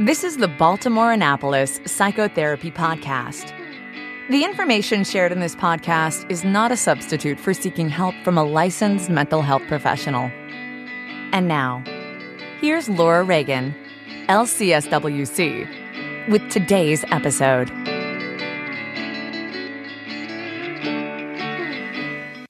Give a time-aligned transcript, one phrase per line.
[0.00, 3.50] This is the Baltimore Annapolis Psychotherapy Podcast.
[4.28, 8.44] The information shared in this podcast is not a substitute for seeking help from a
[8.44, 10.30] licensed mental health professional.
[11.32, 11.82] And now,
[12.60, 13.74] here's Laura Reagan,
[14.28, 17.70] LCSWC, with today's episode.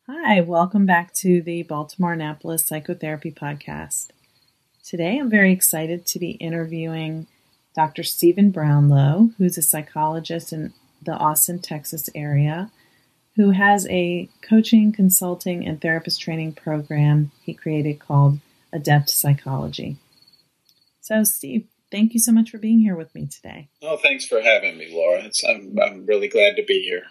[0.08, 4.08] Hi, welcome back to the Baltimore Annapolis Psychotherapy Podcast.
[4.82, 7.28] Today I'm very excited to be interviewing
[7.77, 8.02] Dr.
[8.02, 12.70] Steven Brownlow, who's a psychologist in the Austin, Texas area,
[13.37, 18.41] who has a coaching, consulting, and therapist training program he created called
[18.73, 19.98] Adept Psychology.
[21.02, 23.68] So, Steve, thank you so much for being here with me today.
[23.82, 25.24] Oh, thanks for having me, Laura.
[25.24, 27.02] It's, I'm, I'm really glad to be here.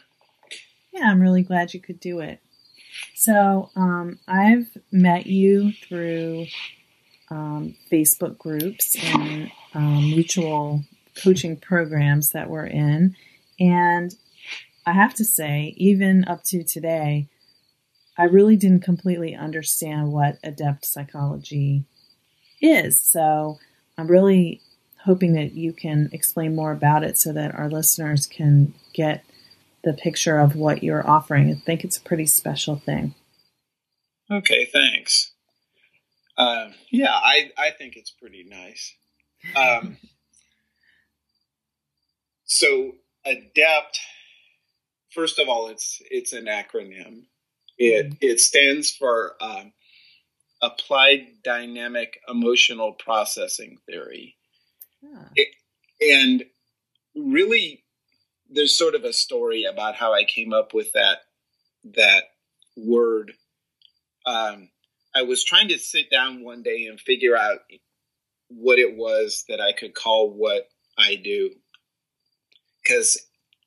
[0.92, 2.40] Yeah, I'm really glad you could do it.
[3.14, 6.48] So, um, I've met you through
[7.30, 10.84] um, Facebook groups and um, mutual
[11.22, 13.16] coaching programs that we're in.
[13.60, 14.16] And
[14.86, 17.28] I have to say, even up to today,
[18.18, 21.84] I really didn't completely understand what adept psychology
[22.62, 23.00] is.
[23.00, 23.60] So
[23.98, 24.62] I'm really
[25.04, 29.24] hoping that you can explain more about it so that our listeners can get
[29.84, 31.52] the picture of what you're offering.
[31.52, 33.14] I think it's a pretty special thing.
[34.32, 35.32] Okay, thanks.
[36.38, 38.96] Uh, yeah, I, I think it's pretty nice.
[39.56, 39.98] Um,
[42.46, 42.94] so,
[43.26, 44.00] ADEPT,
[45.12, 47.24] first of all, it's it's an acronym.
[47.78, 48.16] It mm-hmm.
[48.22, 49.74] it stands for um,
[50.62, 54.36] Applied Dynamic Emotional Processing Theory,
[55.04, 55.26] huh.
[55.36, 55.50] it,
[56.02, 56.46] and
[57.16, 57.84] really,
[58.50, 61.20] there's sort of a story about how I came up with that
[61.96, 62.24] that
[62.78, 63.34] word.
[64.26, 64.70] Um,
[65.14, 67.60] I was trying to sit down one day and figure out
[68.50, 70.68] what it was that I could call what
[70.98, 71.52] I do.
[72.82, 73.20] Because,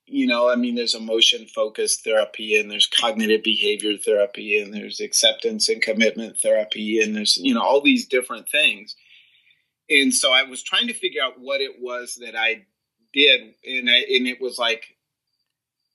[0.07, 5.01] you know, I mean, there's emotion focused therapy and there's cognitive behavior therapy and there's
[5.01, 8.95] acceptance and commitment therapy and there's, you know, all these different things.
[9.91, 12.67] And so I was trying to figure out what it was that I
[13.13, 13.55] did.
[13.67, 14.85] And, I, and it was like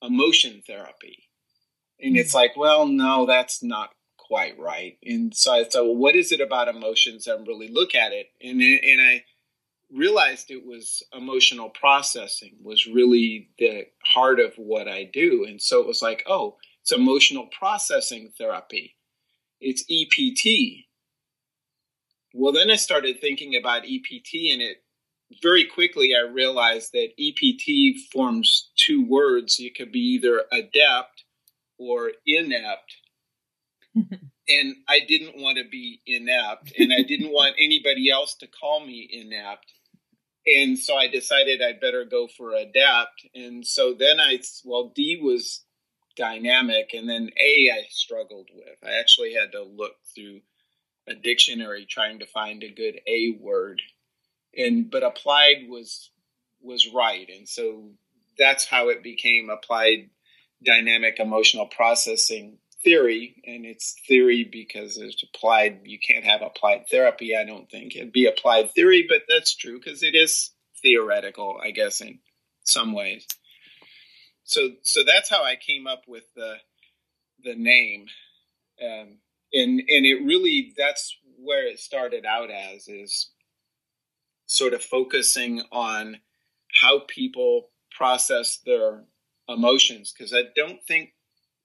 [0.02, 1.30] emotion therapy.
[2.00, 2.38] And it's mm-hmm.
[2.38, 3.90] like, well, no, that's not
[4.34, 4.98] quite right.
[5.04, 7.28] And so I thought, well, what is it about emotions?
[7.28, 8.32] And really look at it.
[8.42, 9.26] And, and I
[9.94, 15.46] realized it was emotional processing was really the heart of what I do.
[15.48, 18.96] And so it was like, oh, it's emotional processing therapy.
[19.62, 20.86] It's EPT.
[22.34, 24.78] Well, then I started thinking about EPT and it
[25.44, 29.58] very quickly I realized that EPT forms two words.
[29.60, 31.24] It could be either adept
[31.78, 32.96] or inept
[34.50, 38.86] and I didn't want to be inept, and I didn't want anybody else to call
[38.86, 39.72] me inept.
[40.46, 43.26] And so I decided I'd better go for adept.
[43.34, 45.64] And so then I, well, D was
[46.16, 48.78] dynamic, and then A I struggled with.
[48.84, 50.42] I actually had to look through
[51.08, 53.82] a dictionary trying to find a good A word,
[54.56, 56.12] and but applied was
[56.62, 57.92] was right, and so
[58.38, 60.10] that's how it became applied
[60.64, 65.82] dynamic emotional processing theory, and it's theory because it's applied.
[65.86, 67.96] You can't have applied therapy, I don't think.
[67.96, 70.52] It'd be applied theory, but that's true because it is
[70.82, 72.20] theoretical, I guess, in
[72.64, 73.26] some ways.
[74.44, 76.56] So, so that's how I came up with the
[77.44, 78.06] the name,
[78.82, 79.18] um,
[79.54, 83.30] and and it really that's where it started out as is
[84.46, 86.18] sort of focusing on
[86.82, 89.04] how people process their
[89.48, 91.13] emotions because I don't think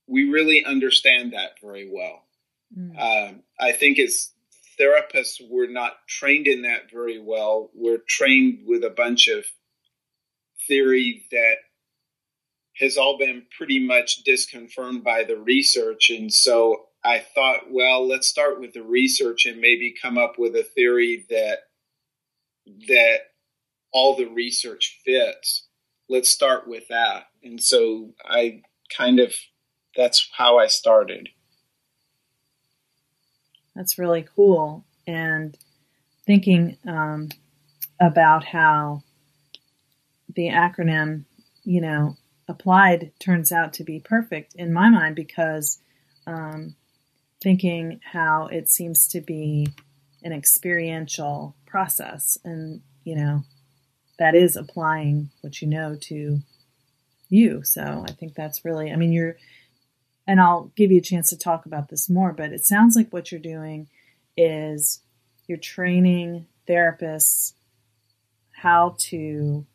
[0.08, 2.24] we really understand that very well.
[2.76, 2.98] Mm.
[2.98, 4.30] Um, I think as
[4.80, 7.70] therapists, we're not trained in that very well.
[7.74, 9.44] We're trained with a bunch of
[10.66, 11.56] theory that
[12.78, 16.10] has all been pretty much disconfirmed by the research.
[16.10, 20.54] And so I thought, well, let's start with the research and maybe come up with
[20.54, 21.60] a theory that
[22.88, 23.18] that
[23.92, 25.66] all the research fits.
[26.08, 27.24] Let's start with that.
[27.42, 28.62] And so I
[28.96, 29.34] kind of
[29.96, 31.28] that's how I started.
[33.74, 34.84] That's really cool.
[35.06, 35.56] And
[36.26, 37.28] thinking um,
[38.00, 39.02] about how
[40.34, 41.24] the acronym,
[41.64, 42.16] you know,
[42.48, 45.80] applied turns out to be perfect in my mind because
[46.26, 46.74] um,
[47.42, 49.68] thinking how it seems to be
[50.22, 53.42] an experiential process and, you know,
[54.18, 56.40] that is applying what you know to
[57.28, 57.62] you.
[57.62, 59.36] So I think that's really, I mean, you're,
[60.28, 63.10] and I'll give you a chance to talk about this more, but it sounds like
[63.10, 63.88] what you're doing
[64.36, 65.00] is
[65.46, 67.54] you're training therapists
[68.52, 69.66] how to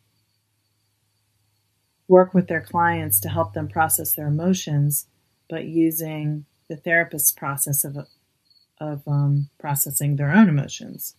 [2.07, 5.07] work with their clients to help them process their emotions,
[5.49, 7.97] but using the therapist's process of
[8.79, 11.15] of um, processing their own emotions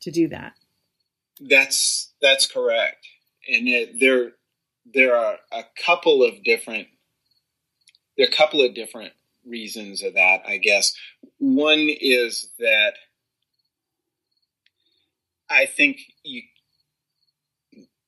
[0.00, 0.54] to do that.
[1.40, 3.06] That's that's correct,
[3.46, 4.32] and it, there
[4.86, 6.88] there are a couple of different
[8.18, 9.12] there are a couple of different
[9.46, 10.42] reasons of that.
[10.46, 10.92] I guess
[11.38, 12.94] one is that
[15.48, 16.42] I think you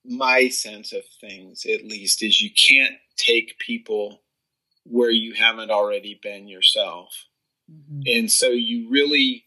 [0.03, 4.21] my sense of things at least is you can't take people
[4.83, 7.27] where you haven't already been yourself
[7.71, 8.01] mm-hmm.
[8.07, 9.45] and so you really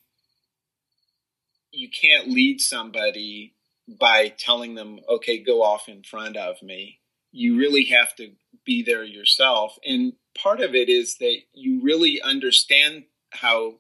[1.73, 3.53] you can't lead somebody
[4.01, 7.01] by telling them okay go off in front of me
[7.33, 8.31] you really have to
[8.65, 13.75] be there yourself and part of it is that you really understand how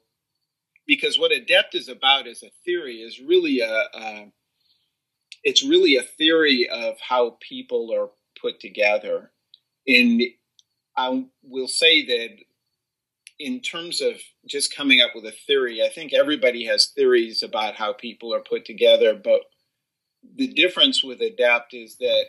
[0.86, 4.26] because what adept is about as a theory is really a, a
[5.44, 8.08] it's really a theory of how people are
[8.40, 9.30] put together.
[9.86, 10.22] And
[10.96, 12.30] I will say that
[13.38, 14.14] in terms of
[14.46, 18.40] just coming up with a theory, I think everybody has theories about how people are
[18.40, 19.14] put together.
[19.14, 19.40] But
[20.34, 22.24] the difference with Adept is that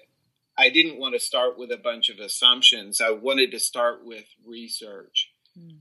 [0.58, 3.02] I didn't want to start with a bunch of assumptions.
[3.02, 5.32] I wanted to start with research.
[5.58, 5.80] Mm.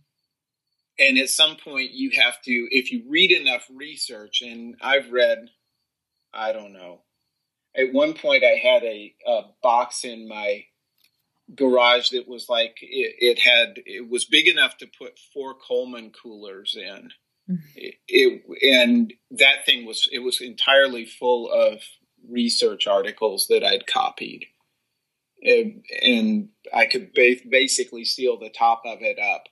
[0.99, 5.51] And at some point, you have to, if you read enough research, and I've read,
[6.33, 7.03] I don't know,
[7.77, 10.65] at one point I had a, a box in my
[11.55, 16.11] garage that was like it, it, had it was big enough to put four Coleman
[16.11, 17.11] coolers in.
[17.51, 17.57] Mm-hmm.
[17.77, 18.43] It, it,
[18.73, 21.81] and that thing was it was entirely full of
[22.29, 24.47] research articles that I'd copied,
[25.45, 29.45] and, I could ba- basically seal the top of it up.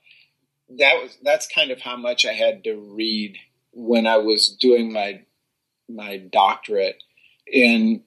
[0.79, 3.37] That was that's kind of how much I had to read
[3.71, 5.21] when I was doing my
[5.87, 7.01] my doctorate,
[7.53, 8.01] and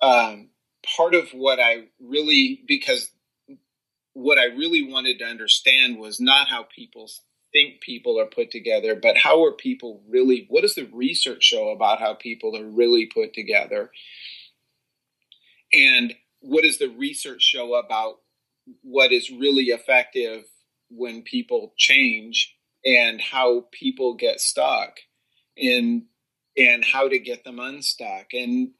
[0.00, 0.48] um,
[0.96, 3.10] part of what I really, because
[4.12, 7.10] what I really wanted to understand was not how people
[7.52, 11.70] think people are put together, but how are people really, what does the research show
[11.70, 13.90] about how people are really put together?
[15.72, 16.14] And
[16.44, 18.16] what does the research show about
[18.82, 20.44] what is really effective
[20.90, 22.54] when people change
[22.84, 24.98] and how people get stuck
[25.56, 26.06] in
[26.56, 28.26] and how to get them unstuck?
[28.34, 28.72] And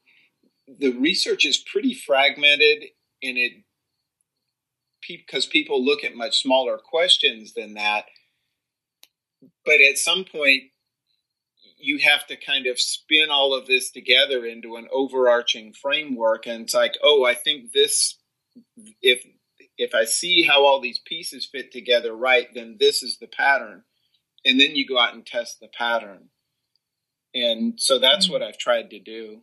[0.69, 2.85] the research is pretty fragmented
[3.23, 3.53] and it
[5.07, 8.05] because people look at much smaller questions than that.
[9.65, 10.65] But at some point
[11.85, 16.63] you have to kind of spin all of this together into an overarching framework and
[16.63, 18.19] it's like oh i think this
[19.03, 19.25] if
[19.77, 23.83] if i see how all these pieces fit together right then this is the pattern
[24.45, 26.29] and then you go out and test the pattern
[27.35, 28.35] and so that's mm-hmm.
[28.35, 29.43] what i've tried to do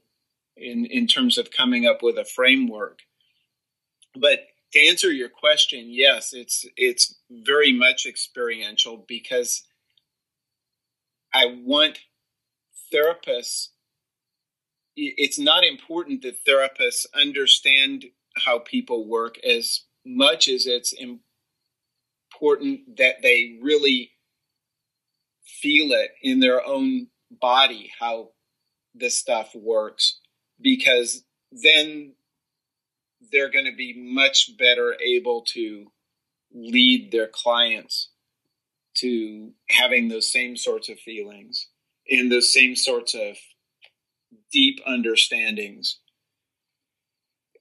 [0.58, 3.00] in, in terms of coming up with a framework.
[4.16, 4.40] But
[4.74, 9.64] to answer your question, yes, it's it's very much experiential because
[11.34, 12.00] I want
[12.94, 13.70] therapists.
[14.96, 18.06] It's not important that therapists understand
[18.46, 24.12] how people work as much as it's important that they really
[25.46, 28.30] feel it in their own body how
[28.94, 30.20] this stuff works
[30.60, 32.14] because then
[33.32, 35.92] they're going to be much better able to
[36.54, 38.10] lead their clients
[38.94, 41.68] to having those same sorts of feelings
[42.12, 43.38] and those same sorts of
[44.52, 45.98] deep understandings,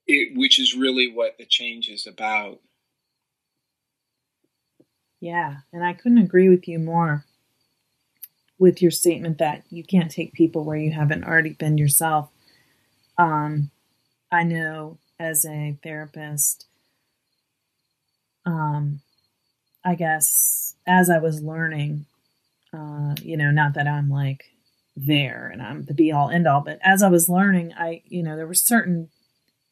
[0.06, 2.58] it, which is really what the change is about.
[5.20, 7.24] Yeah, and I couldn't agree with you more
[8.58, 12.28] with your statement that you can't take people where you haven't already been yourself.
[13.16, 13.70] Um,
[14.30, 16.66] I know as a therapist,
[18.44, 19.00] um,
[19.84, 22.04] I guess as I was learning,
[22.72, 24.44] uh, you know, not that I'm like
[24.96, 28.22] there and I'm the be all end all, but as I was learning, I, you
[28.22, 29.08] know, there were certain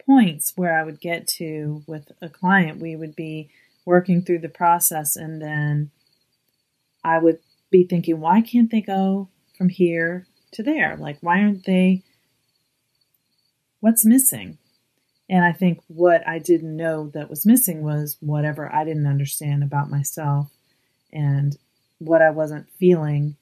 [0.04, 2.80] points where I would get to with a client.
[2.80, 3.50] We would be
[3.84, 5.90] working through the process and then
[7.04, 7.38] I would
[7.70, 10.96] be thinking, why can't they go from here to there?
[10.96, 12.02] Like, why aren't they
[13.80, 14.58] what's missing?
[15.30, 19.62] And I think what I didn't know that was missing was whatever I didn't understand
[19.62, 20.50] about myself
[21.12, 21.56] and
[21.98, 23.36] what I wasn't feeling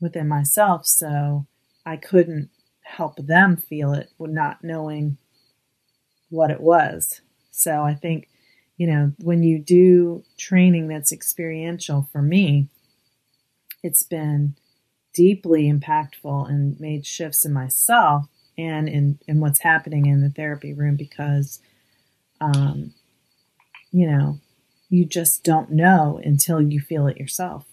[0.00, 0.86] within myself.
[0.86, 1.46] So
[1.84, 2.50] I couldn't
[2.82, 5.18] help them feel it not knowing
[6.30, 7.20] what it was.
[7.50, 8.28] So I think,
[8.76, 12.68] you know, when you do training that's experiential for me,
[13.82, 14.56] it's been
[15.12, 20.72] deeply impactful and made shifts in myself and in, in what's happening in the therapy
[20.72, 21.60] room because,
[22.40, 22.94] um,
[23.90, 24.38] you know,
[24.88, 27.66] you just don't know until you feel it yourself.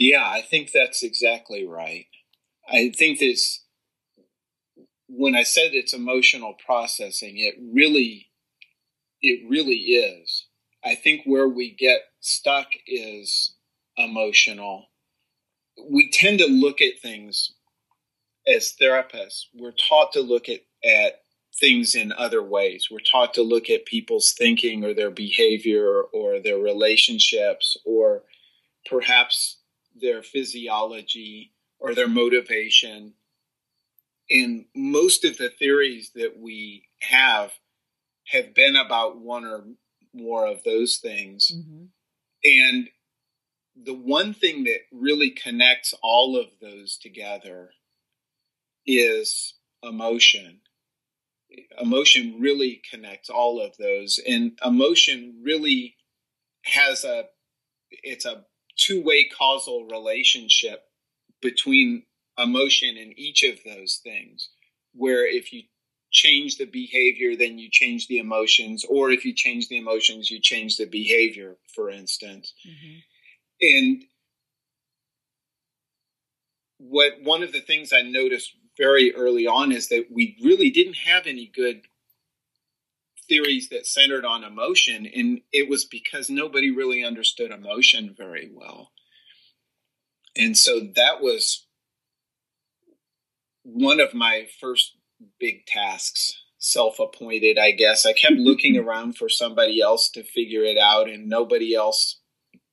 [0.00, 2.06] Yeah, I think that's exactly right.
[2.66, 3.62] I think this,
[5.08, 8.30] when I said it's emotional processing, it really,
[9.20, 10.46] it really is.
[10.82, 13.54] I think where we get stuck is
[13.98, 14.86] emotional.
[15.90, 17.52] We tend to look at things
[18.48, 19.42] as therapists.
[19.54, 21.20] We're taught to look at, at
[21.60, 22.88] things in other ways.
[22.90, 28.22] We're taught to look at people's thinking or their behavior or their relationships or
[28.88, 29.58] perhaps
[30.00, 33.14] their physiology or their motivation.
[34.30, 37.52] And most of the theories that we have
[38.28, 39.64] have been about one or
[40.12, 41.52] more of those things.
[41.54, 41.84] Mm-hmm.
[42.44, 42.88] And
[43.82, 47.70] the one thing that really connects all of those together
[48.86, 50.60] is emotion.
[51.80, 55.96] Emotion really connects all of those, and emotion really
[56.62, 57.24] has a
[57.90, 58.44] it's a
[58.80, 60.84] two way causal relationship
[61.42, 62.04] between
[62.38, 64.48] emotion and each of those things.
[64.94, 65.62] Where if you
[66.10, 70.40] change the behavior, then you change the emotions, or if you change the emotions, you
[70.40, 72.52] change the behavior, for instance.
[72.66, 72.98] Mm-hmm.
[73.62, 74.02] And
[76.78, 80.96] what one of the things I noticed very early on is that we really didn't
[80.96, 81.82] have any good
[83.30, 88.90] theories that centered on emotion, and it was because nobody really understood emotion very well.
[90.36, 91.66] And so that was
[93.62, 94.96] one of my first
[95.38, 98.04] big tasks, self appointed, I guess.
[98.04, 102.20] I kept looking around for somebody else to figure it out, and nobody else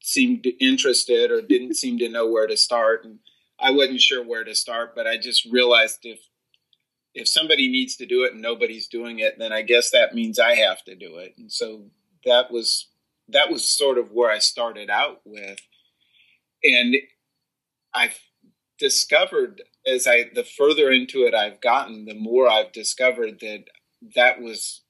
[0.01, 3.05] seemed interested or didn't seem to know where to start.
[3.05, 3.19] And
[3.59, 6.19] I wasn't sure where to start, but I just realized if
[7.17, 10.37] if somebody needs to do it and nobody's doing it, then I guess that means
[10.37, 11.33] I have to do it.
[11.35, 11.85] And so
[12.25, 12.89] that was
[13.29, 15.57] that was sort of where I started out with.
[16.63, 16.95] And
[17.93, 18.19] I've
[18.77, 23.63] discovered as I the further into it I've gotten, the more I've discovered that
[24.15, 24.83] that was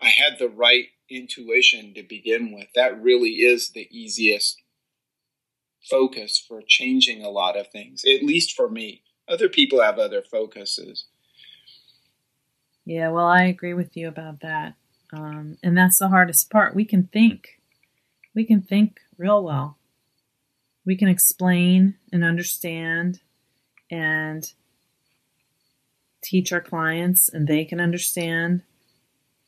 [0.00, 2.68] I had the right intuition to begin with.
[2.74, 4.62] That really is the easiest
[5.90, 9.02] focus for changing a lot of things, at least for me.
[9.28, 11.04] Other people have other focuses.
[12.84, 14.74] Yeah, well, I agree with you about that.
[15.12, 16.74] Um, and that's the hardest part.
[16.74, 17.60] We can think,
[18.34, 19.78] we can think real well.
[20.84, 23.20] We can explain and understand
[23.90, 24.52] and
[26.22, 28.62] teach our clients and they can understand.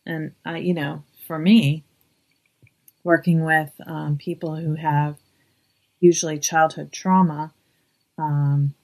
[0.06, 1.84] And, I, you know, for me,
[3.04, 5.16] working with um, people who have
[6.00, 7.52] usually childhood trauma,
[8.18, 8.74] um,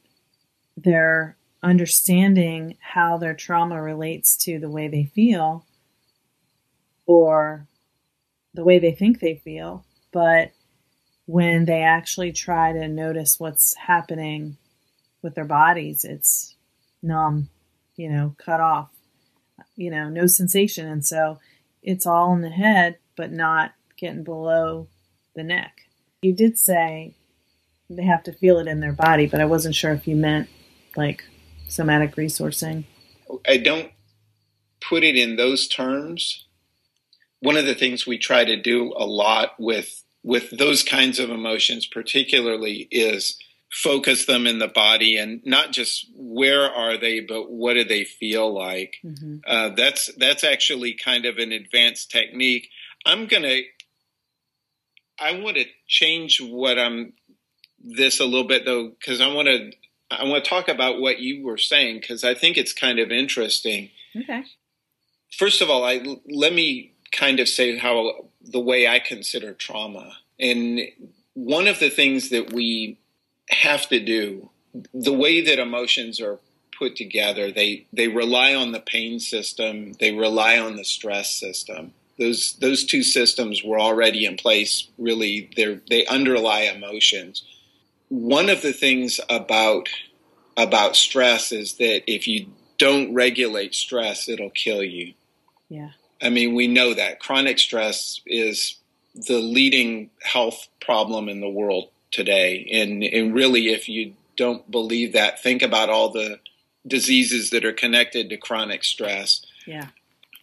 [0.77, 5.65] they're understanding how their trauma relates to the way they feel
[7.07, 7.67] or
[8.55, 9.85] the way they think they feel.
[10.13, 10.53] But
[11.27, 14.57] when they actually try to notice what's happening
[15.23, 16.57] with their bodies, it's
[17.03, 17.49] numb,
[17.97, 18.91] you know, cut off,
[19.77, 20.87] you know, no sensation.
[20.87, 21.39] And so
[21.83, 24.89] it's all in the head, but not getting below
[25.35, 25.83] the neck.
[26.23, 27.15] You did say
[27.89, 30.49] they have to feel it in their body, but I wasn't sure if you meant
[30.97, 31.25] like
[31.73, 32.85] somatic resourcing.
[33.47, 33.91] I don't
[34.81, 36.47] put it in those terms.
[37.41, 41.31] One of the things we try to do a lot with with those kinds of
[41.31, 43.39] emotions particularly is
[43.73, 48.05] focus them in the body and not just where are they but what do they
[48.05, 49.39] feel like mm-hmm.
[49.47, 52.69] uh, that's that's actually kind of an advanced technique
[53.07, 53.61] i'm gonna
[55.19, 57.15] i want to change what i'm
[57.83, 59.73] this a little bit though because i want to
[60.21, 63.11] i want to talk about what you were saying because i think it's kind of
[63.11, 63.91] interesting.
[64.17, 64.45] Okay.
[65.31, 70.13] First of all i let me kind of say how the way i consider trauma.
[70.41, 70.81] And
[71.35, 72.99] one of the things that we
[73.51, 74.51] have to do
[74.95, 76.39] the way that emotions are
[76.79, 81.93] put together they they rely on the pain system they rely on the stress system.
[82.19, 87.43] Those those two systems were already in place really they they underlie emotions
[88.13, 89.89] one of the things about
[90.57, 92.47] about stress is that if you
[92.79, 95.15] don't regulate stress it'll kill you
[95.69, 95.91] yeah
[96.21, 98.77] i mean we know that chronic stress is
[99.15, 102.69] the leading health problem in the world today.
[102.73, 106.41] And, and really, if you don't believe that, think about all the
[106.87, 109.45] diseases that are connected to chronic stress.
[109.67, 109.89] Yeah.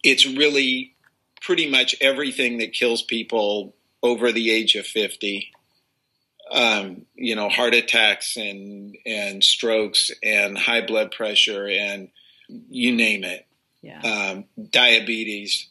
[0.04, 0.96] It's really
[1.42, 5.52] pretty much everything that kills people over the age of 50
[6.52, 12.10] um, you know, heart attacks and and strokes and high blood pressure and
[12.70, 13.46] you name it.
[13.82, 14.02] Yeah.
[14.02, 15.68] Um, diabetes,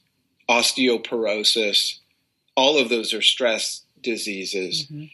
[0.48, 1.98] osteoporosis,
[2.56, 4.84] all of those are stress diseases.
[4.84, 5.04] Mm-hmm.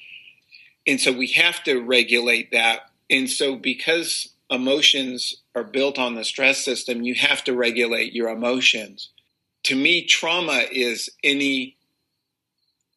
[0.87, 2.91] And so we have to regulate that.
[3.11, 8.29] And so because emotions are built on the stress system, you have to regulate your
[8.29, 9.11] emotions.
[9.65, 11.77] To me, trauma is any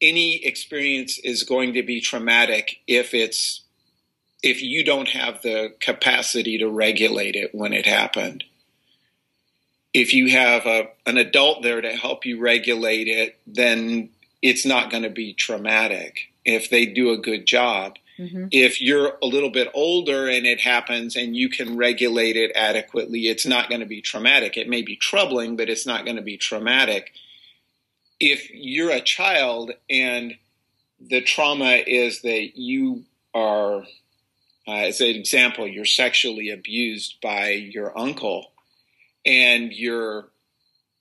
[0.00, 3.62] any experience is going to be traumatic if it's
[4.42, 8.44] if you don't have the capacity to regulate it when it happened.
[9.92, 14.90] If you have a, an adult there to help you regulate it then it's not
[14.90, 17.96] going to be traumatic if they do a good job.
[18.18, 18.46] Mm-hmm.
[18.50, 23.28] if you're a little bit older and it happens and you can regulate it adequately
[23.28, 24.56] it's not going to be traumatic.
[24.56, 27.12] It may be troubling but it's not going to be traumatic
[28.20, 30.34] if you're a child and
[31.00, 33.82] the trauma is that you are,
[34.66, 38.52] uh, as an example, you're sexually abused by your uncle,
[39.24, 40.28] and your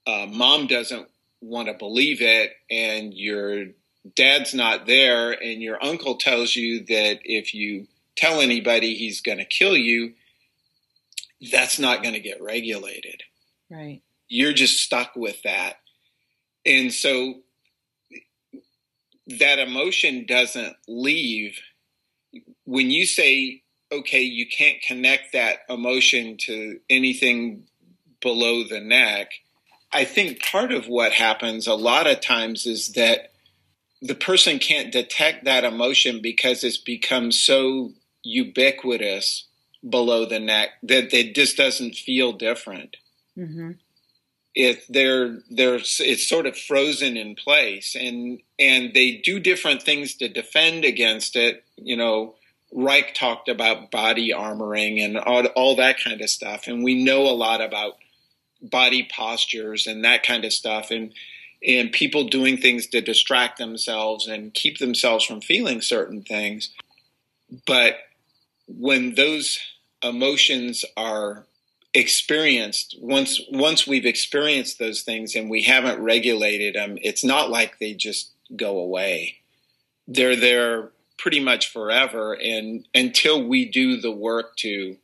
[0.06, 1.08] uh, mom doesn't
[1.42, 3.68] want to believe it, and your
[4.16, 9.38] dad's not there, and your uncle tells you that if you tell anybody, he's going
[9.38, 10.14] to kill you,
[11.52, 13.24] that's not going to get regulated.
[13.70, 14.02] Right.
[14.28, 15.78] You're just stuck with that
[16.68, 17.36] and so
[19.28, 21.60] that emotion doesn't leave
[22.66, 27.64] when you say okay you can't connect that emotion to anything
[28.22, 29.32] below the neck
[29.92, 33.32] i think part of what happens a lot of times is that
[34.02, 37.92] the person can't detect that emotion because it's become so
[38.24, 39.48] ubiquitous
[39.88, 42.98] below the neck that it just doesn't feel different
[43.38, 43.72] Mm-hmm.
[44.58, 50.16] It they're they're it's sort of frozen in place and and they do different things
[50.16, 51.64] to defend against it.
[51.78, 52.36] You know
[52.74, 56.68] reich talked about body armoring and all, all that kind of stuff.
[56.68, 57.94] And we know a lot about
[58.62, 61.14] body postures and that kind of stuff and
[61.66, 66.72] and people doing things to distract themselves and keep themselves from feeling certain things.
[67.66, 67.98] But
[68.68, 69.60] when those
[70.04, 71.46] emotions are
[71.98, 77.80] experienced once once we've experienced those things and we haven't regulated them it's not like
[77.80, 79.38] they just go away.
[80.08, 84.98] They're there pretty much forever and until we do the work to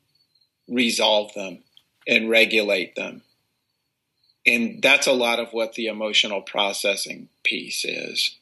[0.68, 1.64] resolve them
[2.08, 3.24] and regulate them.
[4.46, 8.38] And that's a lot of what the emotional processing piece is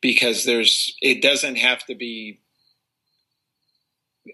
[0.00, 2.38] because there's it doesn't have to be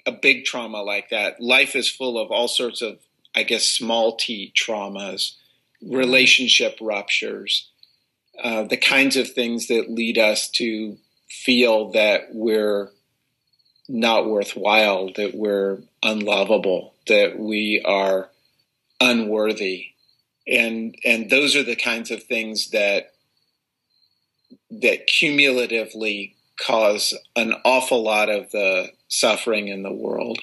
[0.07, 1.41] a big trauma like that.
[1.41, 2.99] Life is full of all sorts of
[3.39, 5.37] I guess, small t traumas,
[5.81, 7.71] relationship ruptures,
[8.43, 10.99] uh, the kinds of things that lead us to
[11.31, 12.91] feel that we're
[13.89, 18.31] not worthwhile, that we're unlovable, that we are
[19.01, 19.87] unworthy.
[20.49, 23.13] And, and those are the kinds of things that,
[24.71, 30.41] that cumulatively cause an awful lot of the suffering in the world.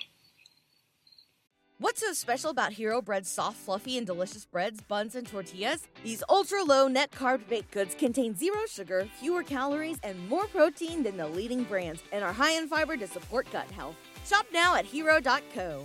[1.77, 5.85] What's so special about Hero Bread's soft, fluffy, and delicious breads, buns, and tortillas?
[6.05, 11.03] These ultra low net carb baked goods contain zero sugar, fewer calories, and more protein
[11.03, 13.95] than the leading brands, and are high in fiber to support gut health.
[14.25, 15.83] Shop now at hero.co.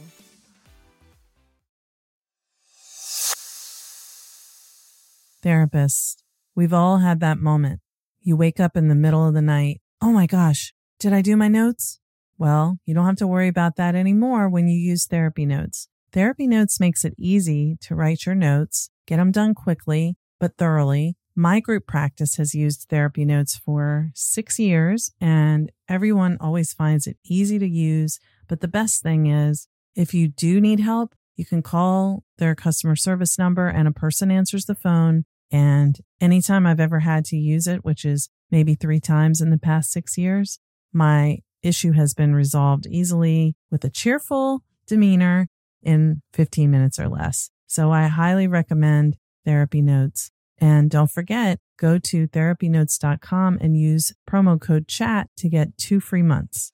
[5.42, 6.22] Therapist,
[6.54, 7.80] we've all had that moment.
[8.20, 9.80] You wake up in the middle of the night.
[10.00, 11.98] Oh my gosh, did I do my notes?
[12.40, 15.88] Well, you don't have to worry about that anymore when you use Therapy Notes.
[16.10, 21.18] Therapy Notes makes it easy to write your notes, get them done quickly, but thoroughly.
[21.36, 27.18] My group practice has used Therapy Notes for six years, and everyone always finds it
[27.26, 28.18] easy to use.
[28.48, 32.96] But the best thing is, if you do need help, you can call their customer
[32.96, 35.26] service number and a person answers the phone.
[35.52, 39.58] And anytime I've ever had to use it, which is maybe three times in the
[39.58, 40.58] past six years,
[40.90, 45.48] my issue has been resolved easily with a cheerful demeanor
[45.82, 47.50] in 15 minutes or less.
[47.66, 50.30] So I highly recommend Therapy Notes.
[50.58, 56.22] And don't forget, go to therapynotes.com and use promo code chat to get two free
[56.22, 56.72] months.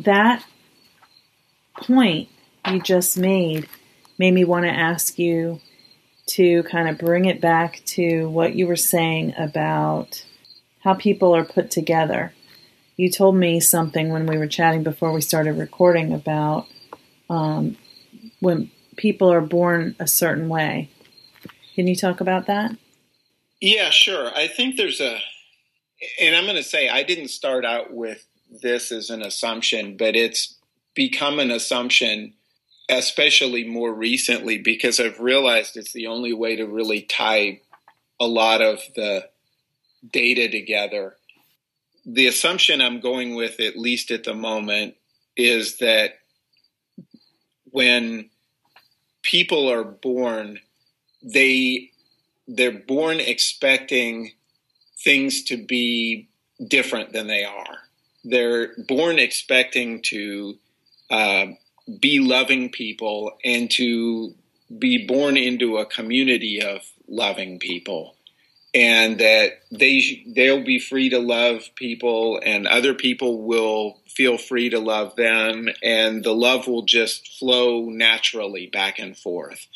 [0.00, 0.44] That
[1.74, 2.28] point
[2.66, 3.68] you just made
[4.18, 5.60] made me want to ask you
[6.34, 10.24] to kind of bring it back to what you were saying about
[10.80, 12.32] how people are put together.
[12.96, 16.66] You told me something when we were chatting before we started recording about
[17.28, 17.76] um,
[18.40, 20.90] when people are born a certain way.
[21.74, 22.76] Can you talk about that?
[23.60, 24.30] Yeah, sure.
[24.34, 25.18] I think there's a,
[26.20, 30.16] and I'm going to say I didn't start out with this as an assumption, but
[30.16, 30.58] it's
[30.94, 32.34] become an assumption,
[32.90, 37.60] especially more recently, because I've realized it's the only way to really tie
[38.18, 39.28] a lot of the
[40.12, 41.16] data together.
[42.04, 44.94] The assumption I'm going with, at least at the moment,
[45.36, 46.18] is that
[47.64, 48.30] when
[49.22, 50.58] people are born,
[51.22, 51.90] they
[52.48, 54.32] they're born expecting
[55.04, 56.28] things to be
[56.66, 57.78] different than they are.
[58.24, 60.54] They're born expecting to
[61.10, 61.46] uh,
[61.98, 64.34] be loving people and to
[64.78, 68.16] be born into a community of loving people.
[68.72, 74.70] And that they they'll be free to love people and other people will feel free
[74.70, 75.68] to love them.
[75.82, 79.66] And the love will just flow naturally back and forth.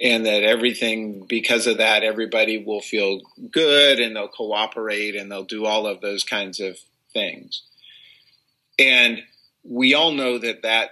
[0.00, 3.20] And that everything because of that everybody will feel
[3.52, 6.78] good and they'll cooperate and they'll do all of those kinds of
[7.12, 7.62] things.
[8.76, 9.22] And
[9.62, 10.90] we all know that that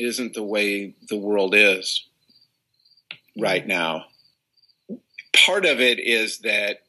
[0.00, 2.06] isn't the way the world is
[3.36, 4.06] right now
[5.32, 6.82] part of it is that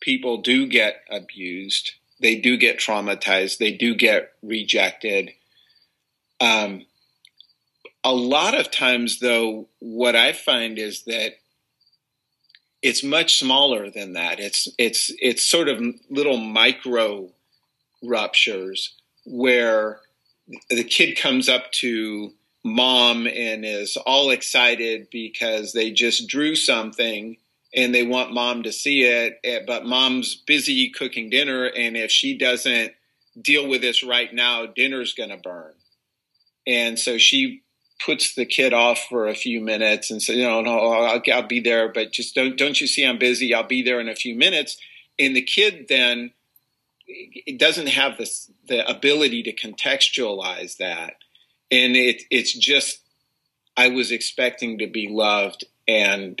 [0.00, 5.30] people do get abused, they do get traumatized, they do get rejected.
[6.40, 6.86] Um,
[8.04, 11.34] a lot of times, though, what I find is that
[12.82, 14.40] it's much smaller than that.
[14.40, 17.30] It's it's it's sort of little micro
[18.02, 20.00] ruptures where
[20.68, 22.32] the kid comes up to
[22.64, 27.36] mom and is all excited because they just drew something
[27.74, 32.10] and they want mom to see it, eh, but mom's busy cooking dinner, and if
[32.10, 32.92] she doesn't
[33.40, 35.72] deal with this right now, dinner's going to burn.
[36.66, 37.62] And so she
[38.04, 41.46] puts the kid off for a few minutes and says, "You know, no, I'll, I'll
[41.46, 43.54] be there, but just don't don't you see I'm busy?
[43.54, 44.76] I'll be there in a few minutes."
[45.18, 46.32] And the kid then
[47.46, 51.14] it doesn't have this the ability to contextualize that,
[51.70, 53.00] and it it's just
[53.76, 56.40] I was expecting to be loved and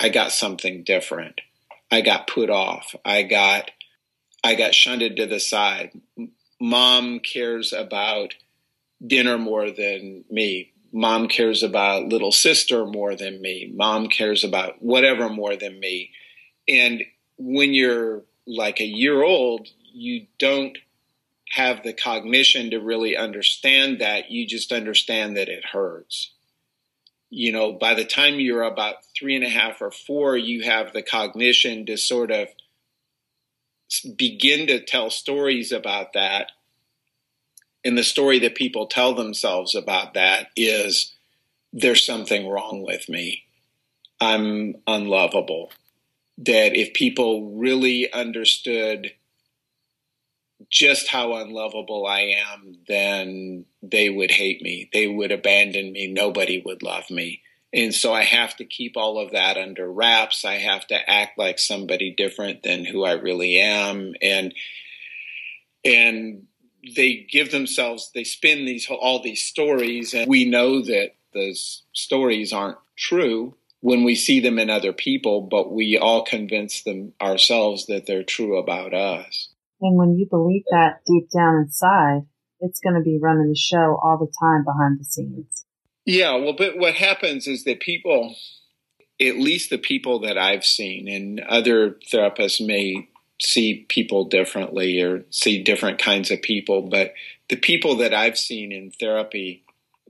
[0.00, 1.40] I got something different.
[1.90, 2.94] I got put off.
[3.04, 3.70] I got
[4.42, 5.92] I got shunted to the side.
[6.60, 8.34] Mom cares about
[9.04, 10.72] dinner more than me.
[10.92, 13.72] Mom cares about little sister more than me.
[13.74, 16.10] Mom cares about whatever more than me.
[16.68, 17.02] And
[17.36, 20.76] when you're like a year old, you don't
[21.50, 24.30] have the cognition to really understand that.
[24.30, 26.34] You just understand that it hurts
[27.34, 30.92] you know, by the time you're about three and a half or four, you have
[30.92, 32.46] the cognition to sort of
[34.16, 36.52] begin to tell stories about that.
[37.84, 41.12] And the story that people tell themselves about that is
[41.72, 43.42] there's something wrong with me.
[44.20, 45.72] I'm unlovable.
[46.38, 49.12] That if people really understood
[50.70, 54.88] just how unlovable I am, then they would hate me.
[54.92, 56.12] They would abandon me.
[56.12, 57.42] Nobody would love me.
[57.72, 60.44] And so I have to keep all of that under wraps.
[60.44, 64.14] I have to act like somebody different than who I really am.
[64.22, 64.54] And,
[65.84, 66.44] and
[66.94, 70.14] they give themselves, they spin these, all these stories.
[70.14, 75.42] And we know that those stories aren't true when we see them in other people,
[75.42, 79.48] but we all convince them ourselves that they're true about us.
[79.84, 82.22] And when you believe that deep down inside,
[82.60, 85.66] it's going to be running the show all the time behind the scenes.
[86.06, 88.34] Yeah, well, but what happens is that people,
[89.20, 93.10] at least the people that I've seen, and other therapists may
[93.42, 97.12] see people differently or see different kinds of people, but
[97.50, 99.64] the people that I've seen in therapy,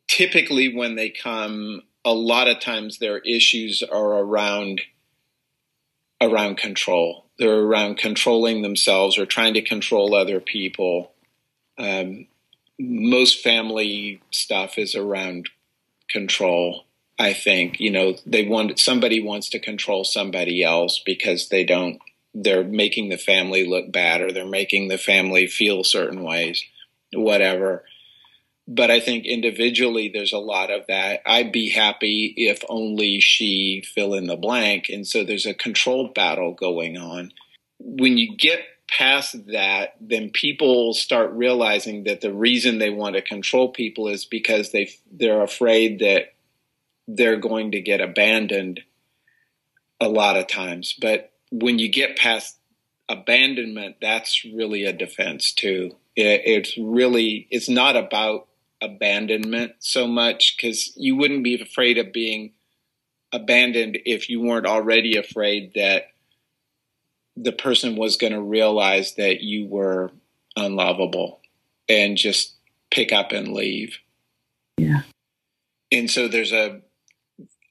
[0.06, 4.82] typically when they come, a lot of times their issues are around
[6.20, 11.12] around control they're around controlling themselves or trying to control other people.
[11.78, 12.26] Um,
[12.78, 15.48] most family stuff is around
[16.08, 16.84] control.
[17.18, 22.00] I think you know they want somebody wants to control somebody else because they don't.
[22.34, 26.64] They're making the family look bad, or they're making the family feel certain ways,
[27.12, 27.84] whatever.
[28.66, 31.20] But I think individually, there's a lot of that.
[31.26, 34.88] I'd be happy if only she fill in the blank.
[34.88, 37.32] And so there's a control battle going on.
[37.78, 43.22] When you get past that, then people start realizing that the reason they want to
[43.22, 46.34] control people is because they they're afraid that
[47.06, 48.80] they're going to get abandoned
[50.00, 50.94] a lot of times.
[50.98, 52.58] But when you get past
[53.08, 55.96] abandonment, that's really a defense too.
[56.16, 58.48] It, it's really it's not about
[58.84, 62.52] abandonment so much because you wouldn't be afraid of being
[63.32, 66.04] abandoned if you weren't already afraid that
[67.36, 70.12] the person was going to realize that you were
[70.56, 71.40] unlovable
[71.88, 72.54] and just
[72.90, 73.98] pick up and leave.
[74.76, 75.02] Yeah.
[75.90, 76.80] And so there's a,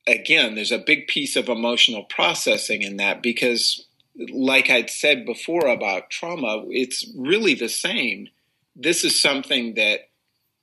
[0.05, 5.67] again, there's a big piece of emotional processing in that because, like I'd said before
[5.67, 8.27] about trauma, it's really the same.
[8.75, 10.09] This is something that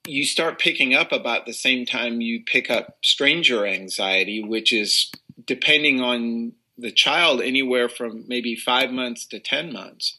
[0.07, 5.11] you start picking up about the same time you pick up stranger anxiety, which is
[5.45, 10.19] depending on the child, anywhere from maybe five months to 10 months.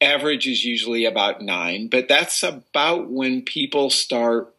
[0.00, 4.54] Average is usually about nine, but that's about when people start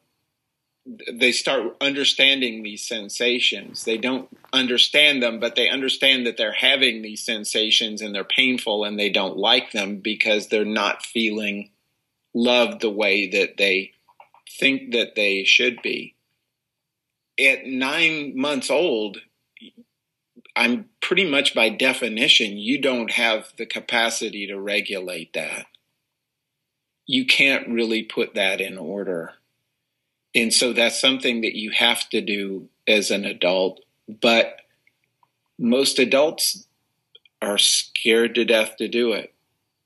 [1.11, 3.83] they start understanding these sensations.
[3.83, 8.83] They don't understand them, but they understand that they're having these sensations and they're painful
[8.83, 11.69] and they don't like them because they're not feeling
[12.33, 13.91] loved the way that they
[14.59, 16.15] think that they should be.
[17.39, 19.19] At nine months old,
[20.55, 25.65] I'm pretty much by definition, you don't have the capacity to regulate that.
[27.05, 29.33] You can't really put that in order.
[30.35, 33.79] And so that's something that you have to do as an adult.
[34.07, 34.57] But
[35.57, 36.67] most adults
[37.41, 39.33] are scared to death to do it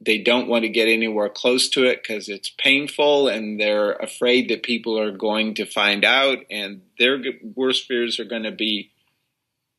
[0.03, 4.49] they don't want to get anywhere close to it because it's painful and they're afraid
[4.49, 7.21] that people are going to find out and their
[7.55, 8.91] worst fears are going to be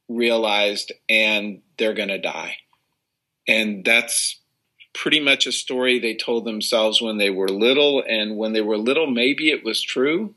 [0.08, 2.56] realized and they're going to die.
[3.46, 4.40] And that's
[4.94, 8.02] pretty much a story they told themselves when they were little.
[8.06, 10.34] And when they were little, maybe it was true.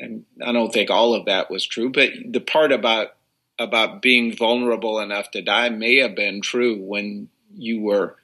[0.00, 3.14] And I don't think all of that was true, but the part about
[3.58, 8.16] about being vulnerable enough to die may have been true when you were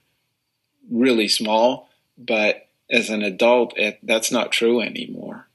[0.90, 5.48] really small, but as an adult, it, that's not true anymore.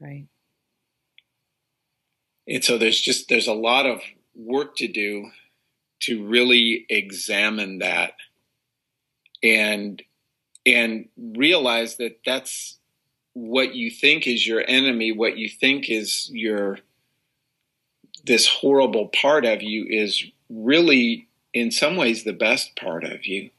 [0.00, 0.26] Right.
[2.48, 4.00] And so there's just there's a lot of
[4.34, 5.30] work to do
[6.00, 8.12] to really examine that
[9.42, 10.02] and
[10.64, 12.78] and realize that that's
[13.32, 16.78] what you think is your enemy, what you think is your
[18.24, 23.50] this horrible part of you is really in some ways the best part of you.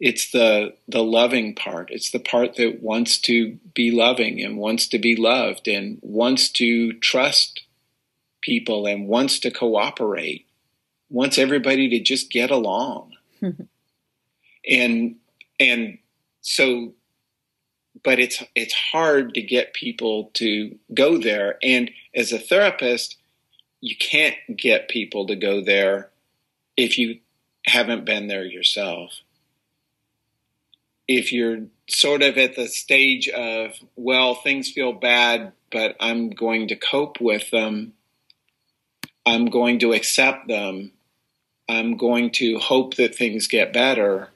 [0.00, 1.90] It's the the loving part.
[1.90, 6.48] It's the part that wants to be loving and wants to be loved and wants
[6.52, 7.64] to trust
[8.40, 10.46] people and wants to cooperate.
[11.10, 13.12] Wants everybody to just get along.
[14.68, 15.16] and
[15.60, 15.98] and
[16.40, 16.94] so
[18.02, 23.18] but it's it's hard to get people to go there and as a therapist
[23.80, 26.11] you can't get people to go there
[26.82, 27.20] if you
[27.64, 29.20] haven't been there yourself.
[31.06, 36.68] If you're sort of at the stage of, well, things feel bad, but I'm going
[36.68, 37.92] to cope with them,
[39.24, 40.92] I'm going to accept them,
[41.68, 44.30] I'm going to hope that things get better,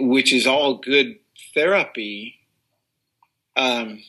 [0.00, 1.18] which is all good
[1.54, 2.40] therapy.
[3.56, 4.02] Um,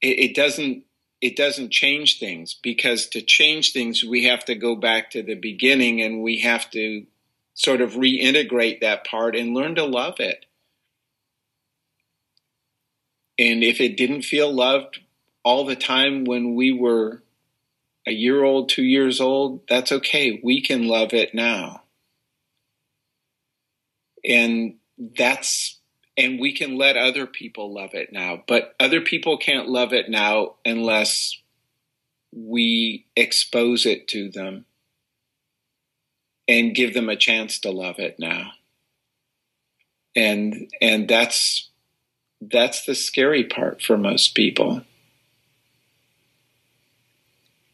[0.00, 0.84] it, it doesn't
[1.20, 5.34] it doesn't change things because to change things, we have to go back to the
[5.34, 7.06] beginning and we have to
[7.54, 10.46] sort of reintegrate that part and learn to love it.
[13.38, 15.00] And if it didn't feel loved
[15.42, 17.22] all the time when we were
[18.06, 20.40] a year old, two years old, that's okay.
[20.42, 21.82] We can love it now.
[24.24, 25.79] And that's
[26.16, 28.42] and we can let other people love it now.
[28.46, 31.38] But other people can't love it now unless
[32.32, 34.64] we expose it to them
[36.46, 38.52] and give them a chance to love it now.
[40.16, 41.70] And and that's
[42.40, 44.82] that's the scary part for most people.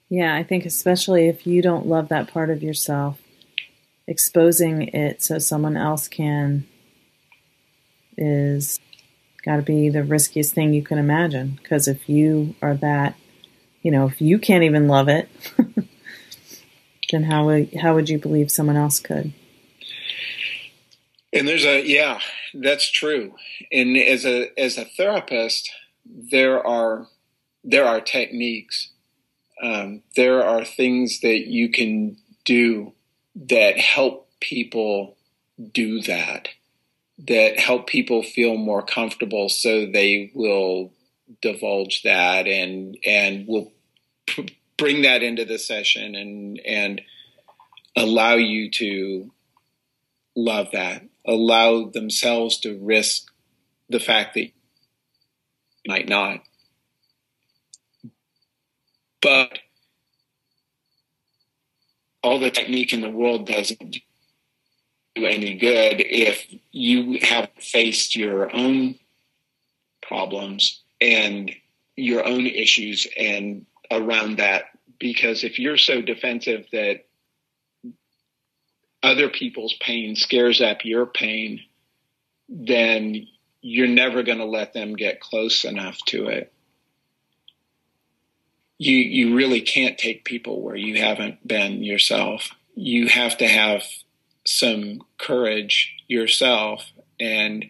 [0.08, 3.20] Yeah, I think especially if you don't love that part of yourself,
[4.06, 6.66] exposing it so someone else can
[8.16, 8.80] is
[9.44, 11.58] got to be the riskiest thing you can imagine.
[11.62, 13.16] Because if you are that,
[13.82, 15.28] you know, if you can't even love it,
[17.10, 19.32] then how would how would you believe someone else could?
[21.32, 22.20] And there's a yeah,
[22.54, 23.34] that's true.
[23.70, 25.70] And as a as a therapist,
[26.04, 27.06] there are
[27.62, 28.90] there are techniques.
[29.62, 32.92] Um, there are things that you can do
[33.34, 35.16] that help people
[35.72, 36.48] do that
[37.18, 40.92] that help people feel more comfortable so they will
[41.40, 43.72] divulge that and and will
[44.76, 47.00] bring that into the session and and
[47.96, 49.32] allow you to
[50.36, 51.02] love that.
[51.26, 53.32] Allow themselves to risk
[53.88, 54.50] the fact that
[55.88, 56.40] might not.
[59.22, 59.58] But
[62.22, 64.00] all the technique in the world doesn't do
[65.24, 68.96] any good if you have faced your own
[70.02, 71.50] problems and
[71.96, 74.64] your own issues and around that.
[74.98, 77.06] Because if you're so defensive that
[79.02, 81.60] other people's pain scares up your pain
[82.48, 83.26] then
[83.60, 86.52] you're never going to let them get close enough to it.
[88.78, 92.50] You you really can't take people where you haven't been yourself.
[92.74, 93.82] You have to have
[94.46, 97.66] some courage yourself and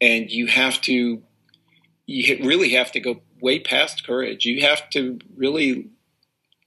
[0.00, 1.22] and you have to
[2.06, 4.44] you really have to go way past courage.
[4.44, 5.88] You have to really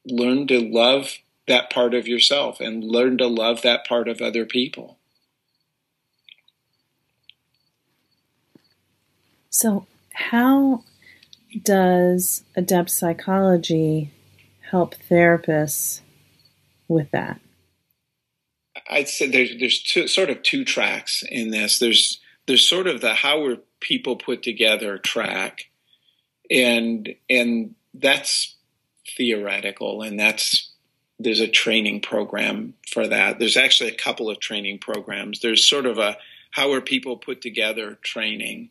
[0.05, 4.45] learn to love that part of yourself and learn to love that part of other
[4.45, 4.97] people.
[9.49, 10.83] So how
[11.63, 14.11] does adept psychology
[14.69, 16.01] help therapists
[16.87, 17.39] with that
[18.89, 21.79] I'd say there's there's two, sort of two tracks in this.
[21.79, 25.69] There's there's sort of the how are people put together track,
[26.49, 28.55] and and that's
[29.15, 30.71] theoretical, and that's
[31.19, 33.39] there's a training program for that.
[33.39, 35.39] There's actually a couple of training programs.
[35.39, 36.17] There's sort of a
[36.51, 38.69] how are people put together training,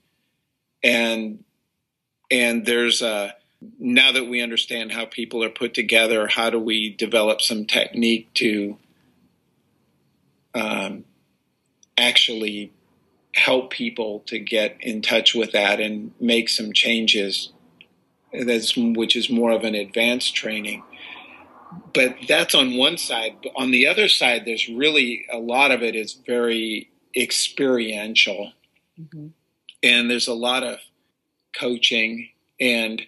[0.83, 1.45] and
[2.31, 3.35] and there's a
[3.79, 8.33] now that we understand how people are put together, how do we develop some technique
[8.35, 8.79] to
[10.57, 11.05] um,
[11.99, 12.73] actually
[13.35, 17.53] help people to get in touch with that and make some changes.
[18.33, 20.83] That's which is more of an advanced training.
[21.93, 23.37] But that's on one side.
[23.55, 28.53] On the other side, there's really a lot of it is very experiential,
[28.99, 29.29] mm-hmm.
[29.83, 30.79] and there's a lot of
[31.59, 33.03] coaching and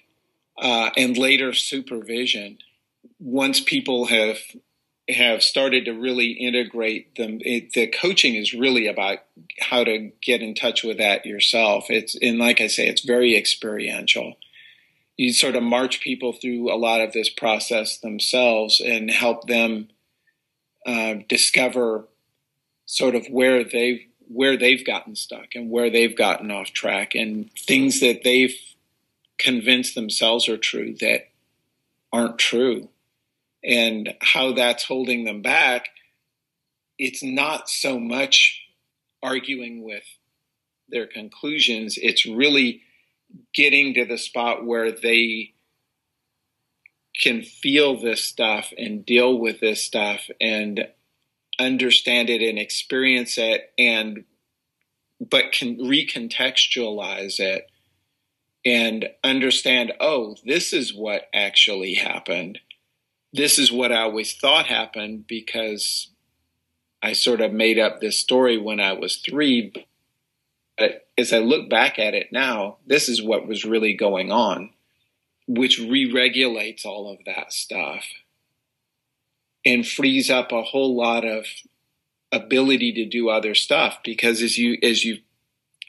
[0.61, 2.58] uh, and later supervision.
[3.20, 4.38] Once people have
[5.09, 7.38] have started to really integrate them.
[7.40, 9.18] It, the coaching is really about
[9.61, 11.87] how to get in touch with that yourself.
[11.88, 14.35] It's and like I say, it's very experiential.
[15.16, 19.88] You sort of march people through a lot of this process themselves and help them
[20.87, 22.07] uh, discover
[22.87, 27.51] sort of where they've where they've gotten stuck and where they've gotten off track and
[27.59, 28.55] things that they've
[29.38, 31.29] convinced themselves are true that
[32.12, 32.88] aren't true
[33.64, 35.88] and how that's holding them back,
[36.99, 38.62] it's not so much
[39.23, 40.05] arguing with
[40.88, 42.83] their conclusions, it's really
[43.55, 45.53] getting to the spot where they
[47.21, 50.87] can feel this stuff and deal with this stuff and
[51.59, 54.25] understand it and experience it and
[55.21, 57.66] but can recontextualize it
[58.64, 62.61] and understand oh this is what actually happened
[63.33, 66.11] this is what I always thought happened because
[67.03, 69.73] I sort of made up this story when I was three.
[70.77, 74.71] But as I look back at it now, this is what was really going on,
[75.47, 78.05] which re regulates all of that stuff
[79.64, 81.47] and frees up a whole lot of
[82.33, 85.19] ability to do other stuff because as you as you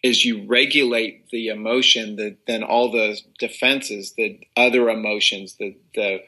[0.04, 6.19] as you regulate the emotion the, then all the defenses the other emotions the the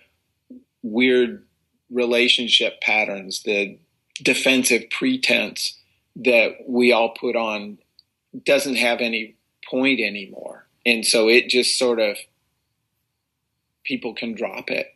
[0.83, 1.43] weird
[1.89, 3.77] relationship patterns, the
[4.21, 5.77] defensive pretense
[6.15, 7.77] that we all put on
[8.45, 9.35] doesn't have any
[9.69, 10.65] point anymore.
[10.85, 12.17] And so it just sort of,
[13.83, 14.87] people can drop it.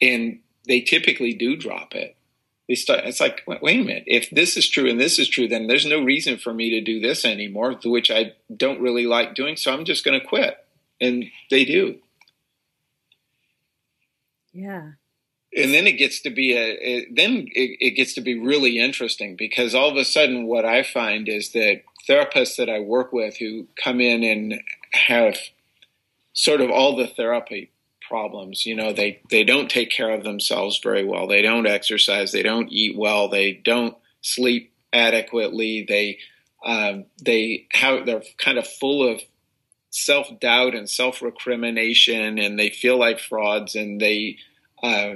[0.00, 2.16] And they typically do drop it.
[2.68, 5.28] They start, it's like, wait, wait a minute, if this is true and this is
[5.28, 9.06] true, then there's no reason for me to do this anymore, which I don't really
[9.06, 9.56] like doing.
[9.56, 10.56] So I'm just going to quit.
[11.00, 11.98] And they do.
[14.58, 14.90] Yeah.
[15.56, 18.78] And then it gets to be a, it, then it, it gets to be really
[18.78, 23.12] interesting because all of a sudden what I find is that therapists that I work
[23.12, 24.60] with who come in and
[24.92, 25.38] have
[26.32, 27.70] sort of all the therapy
[28.06, 28.66] problems.
[28.66, 31.28] You know, they, they don't take care of themselves very well.
[31.28, 32.32] They don't exercise.
[32.32, 33.28] They don't eat well.
[33.28, 35.86] They don't sleep adequately.
[35.88, 36.18] They,
[36.64, 39.22] um, they have, they're kind of full of
[39.90, 44.36] self doubt and self recrimination, and they feel like frauds, and they
[44.82, 45.14] uh,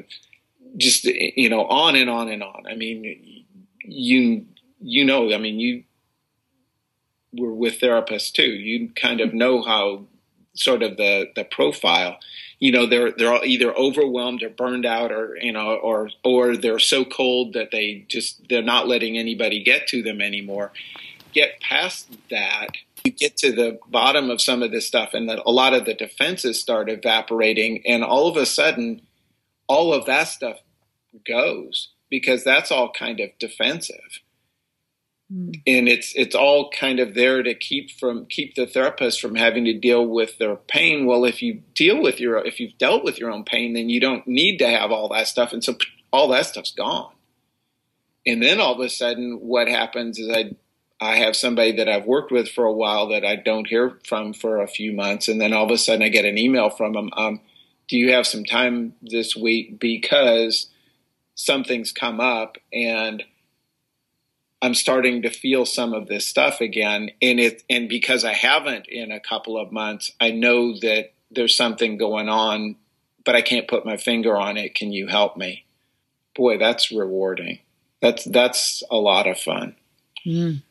[0.76, 2.64] just you know on and on and on.
[2.68, 3.44] I mean,
[3.84, 4.46] you
[4.80, 5.84] you know, I mean, you
[7.32, 8.50] were with therapists too.
[8.50, 10.04] You kind of know how
[10.54, 12.18] sort of the the profile.
[12.58, 16.56] You know, they're they're all either overwhelmed or burned out, or you know, or or
[16.56, 20.72] they're so cold that they just they're not letting anybody get to them anymore.
[21.32, 25.40] Get past that you get to the bottom of some of this stuff and that
[25.44, 29.00] a lot of the defenses start evaporating and all of a sudden
[29.72, 30.58] all of that stuff
[31.26, 34.20] goes because that's all kind of defensive.
[35.32, 35.62] Mm.
[35.66, 39.64] And it's it's all kind of there to keep from keep the therapist from having
[39.64, 41.06] to deal with their pain.
[41.06, 43.98] Well, if you deal with your if you've dealt with your own pain, then you
[43.98, 45.78] don't need to have all that stuff, and so
[46.12, 47.14] all that stuff's gone.
[48.26, 50.54] And then all of a sudden, what happens is I
[51.00, 54.34] I have somebody that I've worked with for a while that I don't hear from
[54.34, 56.92] for a few months, and then all of a sudden I get an email from
[56.92, 57.08] them.
[57.16, 57.40] Um,
[57.88, 60.68] do you have some time this week because
[61.34, 63.22] something's come up and
[64.62, 68.86] I'm starting to feel some of this stuff again, and it and because I haven't
[68.86, 72.76] in a couple of months, I know that there's something going on,
[73.24, 74.76] but I can't put my finger on it.
[74.76, 75.64] Can you help me?
[76.36, 77.58] Boy, that's rewarding.
[78.00, 79.74] That's that's a lot of fun.
[80.24, 80.62] Mm.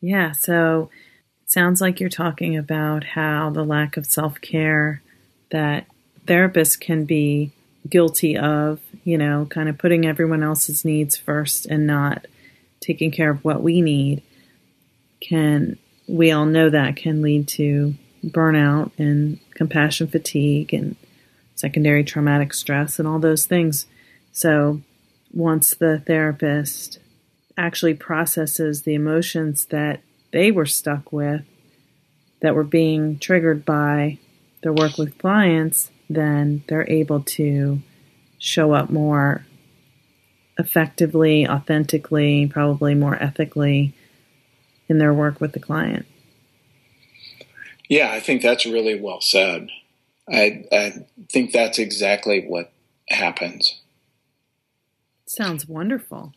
[0.00, 0.30] Yeah.
[0.30, 0.90] So
[1.42, 5.02] it sounds like you're talking about how the lack of self care
[5.50, 5.86] that
[6.28, 7.50] therapists can be
[7.88, 12.26] guilty of, you know, kind of putting everyone else's needs first and not
[12.80, 14.22] taking care of what we need
[15.20, 15.76] can
[16.06, 20.96] we all know that can lead to burnout and compassion fatigue and
[21.54, 23.86] secondary traumatic stress and all those things.
[24.32, 24.80] So
[25.32, 26.98] once the therapist
[27.56, 30.00] actually processes the emotions that
[30.32, 31.42] they were stuck with
[32.40, 34.18] that were being triggered by
[34.62, 37.80] their work with clients, then they're able to
[38.38, 39.44] show up more
[40.58, 43.94] effectively, authentically, probably more ethically
[44.88, 46.06] in their work with the client.
[47.88, 49.68] Yeah, I think that's really well said.
[50.30, 50.92] I, I
[51.30, 52.70] think that's exactly what
[53.08, 53.80] happens.
[55.26, 56.32] Sounds wonderful.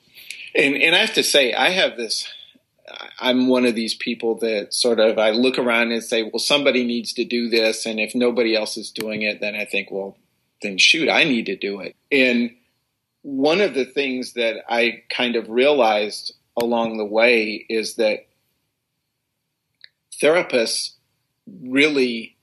[0.54, 2.28] And and I have to say, I have this.
[3.20, 6.84] I'm one of these people that sort of I look around and say, well, somebody
[6.84, 10.18] needs to do this, and if nobody else is doing it, then I think, well,
[10.62, 11.96] then shoot, I need to do it.
[12.12, 12.56] And
[13.24, 18.28] one of the things that I kind of realized along the way is that
[20.22, 20.94] therapists
[21.62, 22.38] really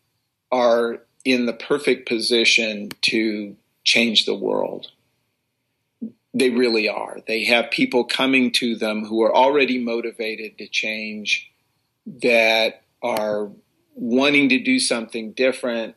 [0.50, 4.90] are in the perfect position to change the world.
[6.34, 7.18] They really are.
[7.26, 11.50] They have people coming to them who are already motivated to change,
[12.06, 13.50] that are
[13.94, 15.94] wanting to do something different,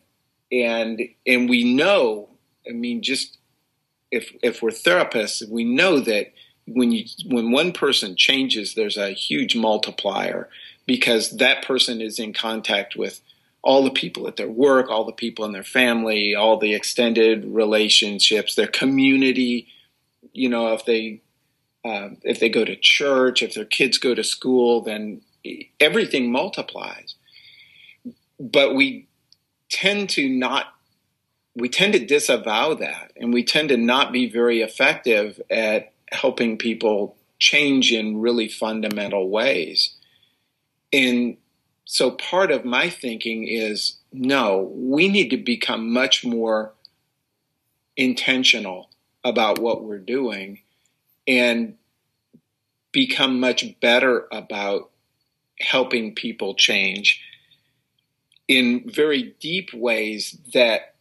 [0.52, 2.30] and and we know.
[2.68, 3.38] I mean, just
[4.12, 6.34] if if we're therapists, we know that
[6.68, 10.50] when you when one person changes, there's a huge multiplier
[10.86, 13.22] because that person is in contact with
[13.64, 17.46] all the people at their work, all the people in their family, all the extended
[17.46, 19.68] relationships, their community,
[20.34, 21.22] you know, if they
[21.84, 25.22] uh, if they go to church, if their kids go to school, then
[25.80, 27.16] everything multiplies.
[28.40, 29.08] But we
[29.70, 30.74] tend to not
[31.56, 36.58] we tend to disavow that and we tend to not be very effective at helping
[36.58, 39.96] people change in really fundamental ways.
[40.94, 41.38] And
[41.86, 46.74] so part of my thinking is no, we need to become much more
[47.98, 48.91] intentional
[49.24, 50.60] about what we're doing
[51.28, 51.76] and
[52.92, 54.90] become much better about
[55.60, 57.22] helping people change
[58.48, 60.96] in very deep ways that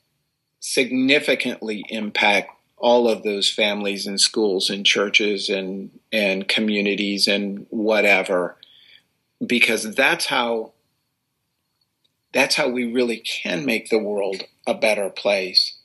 [0.61, 8.57] significantly impact all of those families and schools and churches and and communities and whatever.
[9.45, 10.73] Because that's how
[12.33, 15.80] that's how we really can make the world a better place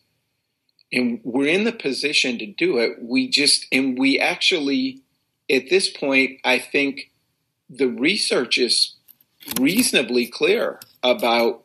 [0.91, 2.97] and we're in the position to do it.
[3.01, 5.01] We just, and we actually,
[5.49, 7.11] at this point, I think
[7.69, 8.95] the research is
[9.59, 11.63] reasonably clear about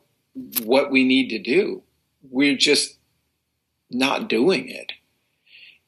[0.63, 1.83] what we need to do.
[2.29, 2.97] We're just
[3.89, 4.93] not doing it.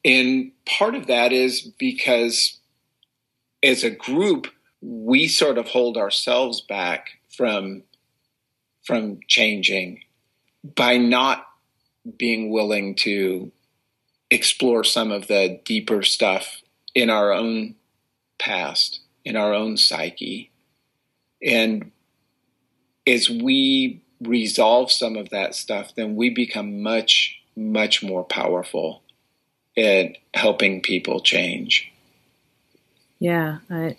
[0.05, 2.59] And part of that is because
[3.61, 4.47] as a group,
[4.81, 7.83] we sort of hold ourselves back from
[8.83, 10.01] from changing
[10.75, 11.47] by not
[12.17, 13.51] being willing to
[14.29, 16.61] explore some of the deeper stuff
[16.95, 17.75] in our own
[18.39, 20.51] past, in our own psyche.
[21.41, 21.91] And
[23.05, 29.01] as we resolve some of that stuff, then we become much, much more powerful
[29.77, 31.91] at helping people change.
[33.19, 33.97] Yeah, I,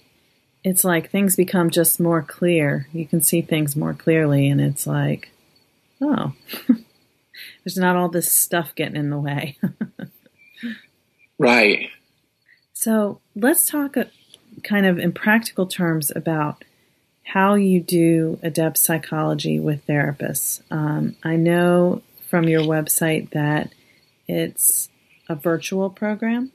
[0.63, 2.89] it's like things become just more clear.
[2.93, 5.31] You can see things more clearly, and it's like,
[6.01, 6.35] oh,
[7.65, 9.59] there's not all this stuff getting in the way.
[11.39, 11.89] right.
[12.73, 13.97] So let's talk
[14.63, 16.65] kind of in practical terms about
[17.25, 20.63] how you do adept psychology with therapists.
[20.71, 23.73] Um, I know from your website that
[24.29, 24.89] it's
[25.29, 26.53] a virtual program.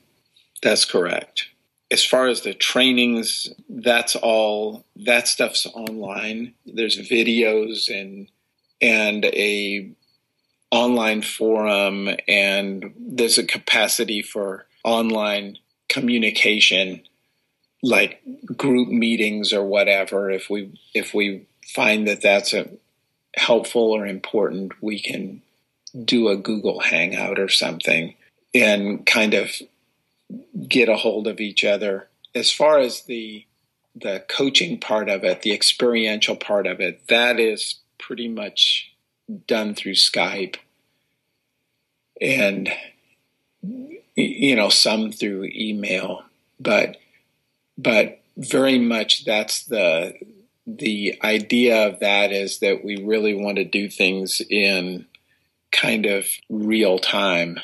[0.61, 1.47] That's correct.
[1.91, 6.53] As far as the trainings, that's all that stuff's online.
[6.65, 8.27] There's videos and
[8.81, 9.91] and a
[10.71, 15.57] online forum and there's a capacity for online
[15.87, 17.01] communication
[17.81, 18.21] like
[18.55, 20.29] group meetings or whatever.
[20.29, 22.69] If we if we find that that's a
[23.35, 25.41] helpful or important we can
[26.03, 28.15] do a google hangout or something
[28.53, 29.51] and kind of
[30.67, 32.07] get a hold of each other.
[32.35, 33.45] As far as the
[33.95, 38.88] the coaching part of it the experiential part of it that is pretty much
[39.47, 40.57] done through Skype
[42.21, 42.69] and
[44.15, 46.23] you know some through email
[46.59, 46.97] but
[47.77, 50.13] but very much that's the
[50.65, 55.05] the idea of that is that we really want to do things in
[55.71, 57.59] kind of real time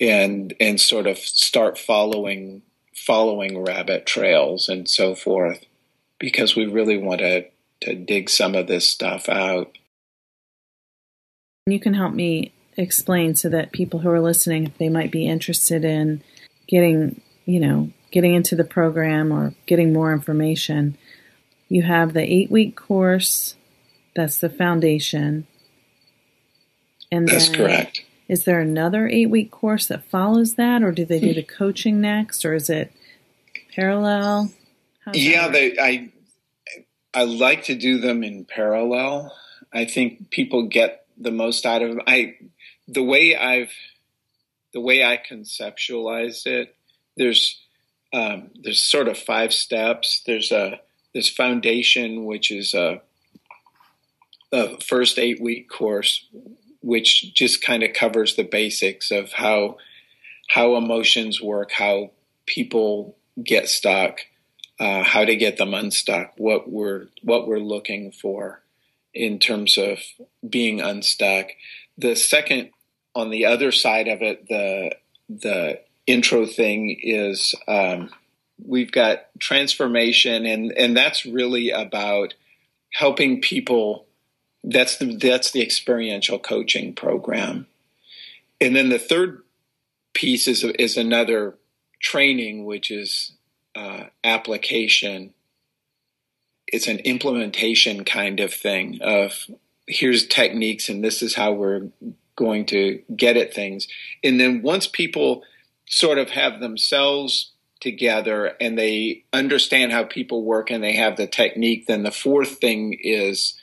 [0.00, 2.62] and and sort of start following
[2.94, 5.64] following rabbit trails and so forth
[6.18, 7.44] because we really want to
[7.80, 9.76] to dig some of this stuff out
[11.72, 15.26] you can help me explain so that people who are listening, if they might be
[15.26, 16.22] interested in
[16.66, 20.96] getting, you know, getting into the program or getting more information,
[21.68, 23.54] you have the eight week course.
[24.14, 25.46] That's the foundation.
[27.10, 28.04] And that's correct.
[28.28, 31.56] Is there another eight week course that follows that, or do they do the hmm.
[31.56, 32.92] coaching next, or is it
[33.74, 34.52] parallel?
[35.14, 36.12] yeah, they, I
[37.14, 39.34] I like to do them in parallel.
[39.72, 42.00] I think people get the most out of.
[42.06, 42.36] I
[42.86, 43.72] the way I've
[44.72, 46.74] the way I conceptualize it,
[47.16, 47.60] there's
[48.12, 50.22] um, there's sort of five steps.
[50.26, 50.80] There's a
[51.14, 53.00] this foundation, which is a,
[54.52, 56.26] a first eight week course,
[56.80, 59.78] which just kind of covers the basics of how
[60.48, 62.10] how emotions work, how
[62.46, 64.20] people get stuck,
[64.80, 68.62] uh, how to get them unstuck, what we're what we're looking for
[69.18, 69.98] in terms of
[70.48, 71.48] being unstuck.
[71.98, 72.70] The second,
[73.14, 74.94] on the other side of it, the
[75.28, 78.10] the intro thing is um,
[78.64, 82.34] we've got transformation, and and that's really about
[82.92, 84.06] helping people.
[84.62, 87.66] That's the that's the experiential coaching program,
[88.60, 89.42] and then the third
[90.14, 91.56] piece is is another
[92.00, 93.32] training, which is
[93.74, 95.34] uh, application
[96.72, 99.46] it's an implementation kind of thing of
[99.86, 101.88] here's techniques and this is how we're
[102.36, 103.88] going to get at things.
[104.22, 105.42] And then once people
[105.88, 111.26] sort of have themselves together and they understand how people work and they have the
[111.26, 113.58] technique, then the fourth thing is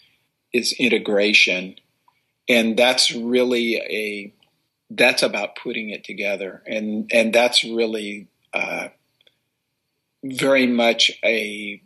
[0.53, 1.76] is integration.
[2.47, 4.34] And that's really a
[4.89, 6.62] that's about putting it together.
[6.66, 8.89] And and that's really uh,
[10.24, 11.82] very much a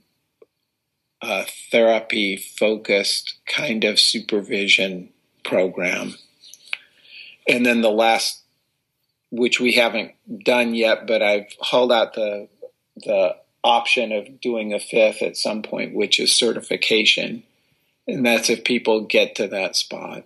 [1.22, 5.10] a therapy focused kind of supervision
[5.44, 6.16] program.
[7.48, 8.42] And then the last,
[9.32, 10.14] which we haven't
[10.44, 12.48] done yet, but I've held out the
[12.98, 17.44] the option of doing a fifth at some point, which is certification,
[18.08, 20.26] and that's if people get to that spot.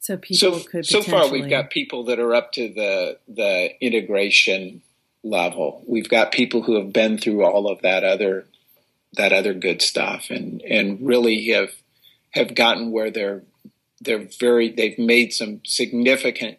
[0.00, 3.70] So people so, could so far we've got people that are up to the the
[3.84, 4.82] integration
[5.24, 5.82] level.
[5.86, 8.46] We've got people who have been through all of that other
[9.16, 10.30] that other good stuff.
[10.30, 11.72] And and really have
[12.30, 13.42] have gotten where they're
[14.00, 16.58] they're very they've made some significant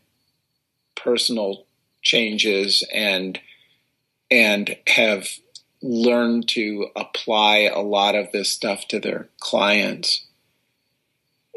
[0.95, 1.65] personal
[2.01, 3.39] changes and
[4.29, 5.27] and have
[5.81, 10.25] learned to apply a lot of this stuff to their clients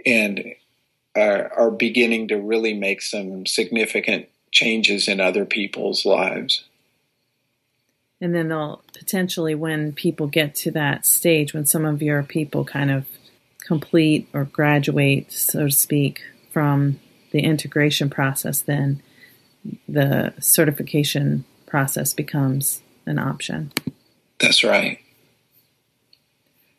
[0.04, 0.54] and
[1.16, 6.64] are, are beginning to really make some significant changes in other people's lives
[8.20, 12.64] and then they'll potentially when people get to that stage when some of your people
[12.64, 13.06] kind of
[13.66, 16.98] complete or graduate so to speak from
[17.30, 19.02] the integration process then
[19.88, 23.72] the certification process becomes an option.
[24.38, 24.98] That's right.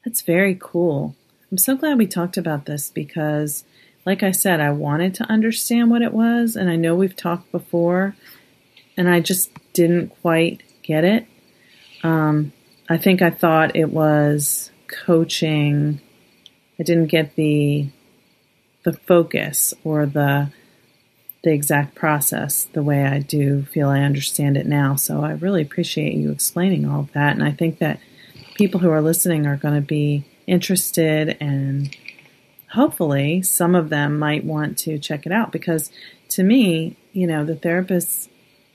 [0.06, 1.16] That's very cool.
[1.52, 3.64] I'm so glad we talked about this because
[4.06, 7.52] like i said i wanted to understand what it was and i know we've talked
[7.52, 8.16] before
[8.98, 11.28] and i just didn't quite get it
[12.04, 12.54] um,
[12.90, 16.02] I think I thought it was coaching.
[16.80, 17.90] I didn't get the
[18.84, 20.52] the focus or the
[21.44, 24.96] the exact process the way I do feel I understand it now.
[24.96, 28.00] So I really appreciate you explaining all of that, and I think that
[28.56, 31.96] people who are listening are going to be interested and
[32.74, 35.92] hopefully some of them might want to check it out because
[36.30, 38.28] to me, you know, the therapists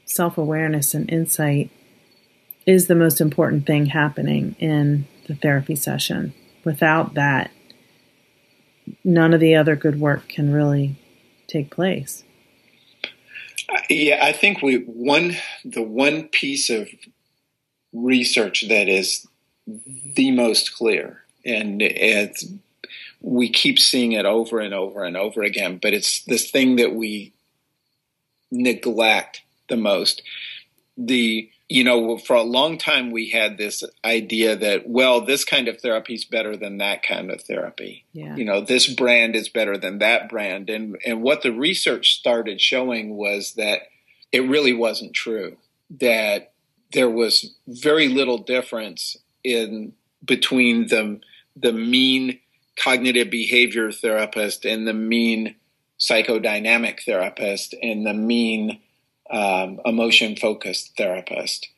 [0.05, 1.71] self awareness and insight
[2.67, 6.35] is the most important thing happening in the therapy session.
[6.65, 7.51] Without that,
[9.05, 10.97] none of the other good work can really
[11.47, 12.25] take place.
[13.89, 16.89] Yeah, I think we one the one piece of
[17.93, 19.27] research that is
[19.67, 22.47] the most clear, and it's
[23.21, 26.95] we keep seeing it over and over and over again, but it's this thing that
[26.95, 27.33] we
[28.53, 30.23] neglect the most.
[30.97, 35.69] The you know, for a long time we had this idea that well, this kind
[35.69, 38.05] of therapy is better than that kind of therapy.
[38.13, 38.37] Yeah.
[38.37, 42.61] You know, this brand is better than that brand, and and what the research started
[42.61, 43.83] showing was that
[44.31, 45.57] it really wasn't true.
[45.91, 46.53] That
[46.93, 49.93] there was very little difference in
[50.25, 51.21] between the
[51.57, 52.39] the mean
[52.79, 55.57] cognitive behavior therapist and the mean
[55.99, 58.81] psychodynamic therapist and the mean
[59.31, 61.69] um, emotion focused therapist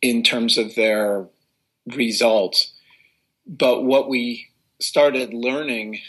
[0.00, 1.26] in terms of their
[1.86, 2.72] results.
[3.46, 4.48] But what we
[4.80, 6.00] started learning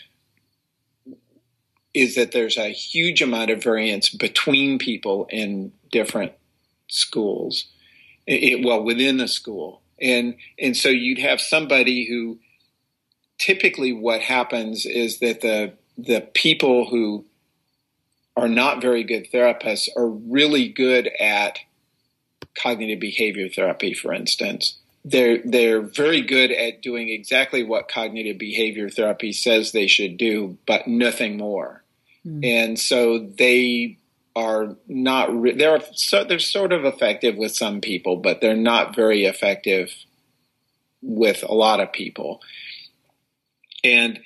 [1.94, 6.32] is that there's a huge amount of variance between people in different
[6.88, 7.68] schools,
[8.26, 9.82] it, well, within a school.
[10.02, 12.40] And, and so you'd have somebody who
[13.38, 17.26] typically what happens is that the, the people who
[18.36, 21.60] are not very good therapists are really good at
[22.62, 24.80] cognitive behavior therapy, for instance.
[25.06, 30.58] They're they're very good at doing exactly what cognitive behavior therapy says they should do,
[30.66, 31.84] but nothing more.
[32.26, 32.46] Mm.
[32.46, 33.98] And so they
[34.36, 38.96] are not re- they're so they're sort of effective with some people, but they're not
[38.96, 39.94] very effective
[41.02, 42.42] with a lot of people.
[43.84, 44.22] And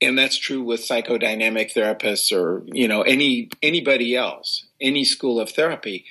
[0.00, 5.50] and that's true with psychodynamic therapists or you know any anybody else any school of
[5.50, 6.04] therapy.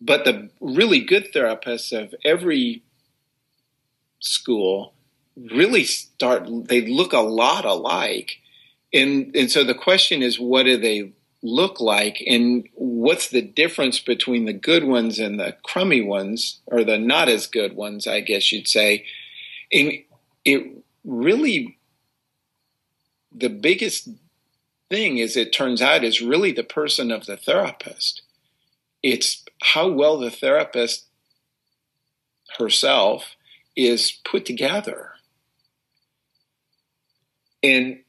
[0.00, 2.82] But the really good therapists of every
[4.20, 4.94] school
[5.36, 8.38] really start they look a lot alike.
[8.92, 12.22] And and so the question is what do they look like?
[12.26, 17.28] And what's the difference between the good ones and the crummy ones or the not
[17.28, 19.04] as good ones i guess you'd say?
[19.72, 19.92] And
[20.44, 21.78] it really
[23.34, 24.08] the biggest
[24.90, 28.22] thing is it turns out is really the person of the therapist.
[29.02, 31.06] It's how well the therapist
[32.58, 33.36] herself
[33.74, 35.12] is put together.
[37.62, 38.00] And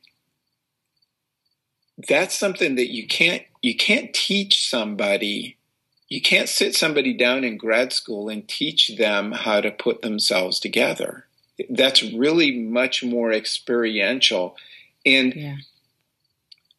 [2.07, 5.57] that's something that you can't you can't teach somebody
[6.09, 10.59] you can't sit somebody down in grad school and teach them how to put themselves
[10.59, 11.27] together
[11.69, 14.57] that's really much more experiential
[15.05, 15.55] and yeah.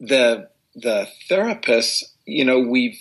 [0.01, 2.99] the the therapists, you know, we've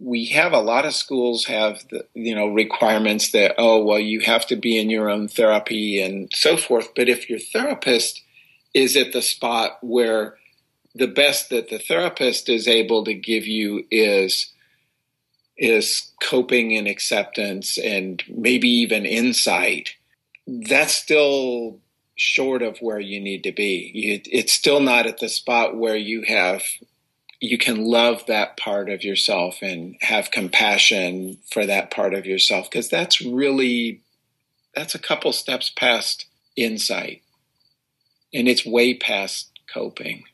[0.00, 4.20] we have a lot of schools have the you know requirements that oh well you
[4.20, 6.94] have to be in your own therapy and so forth.
[6.94, 8.22] But if your therapist
[8.74, 10.36] is at the spot where
[10.94, 14.52] the best that the therapist is able to give you is
[15.56, 19.94] is coping and acceptance and maybe even insight
[20.46, 21.78] that's still
[22.16, 23.90] short of where you need to be.
[23.94, 26.62] You, it's still not at the spot where you have
[27.44, 32.70] you can love that part of yourself and have compassion for that part of yourself
[32.70, 34.00] because that's really
[34.74, 37.22] that's a couple steps past insight
[38.32, 40.24] and it's way past coping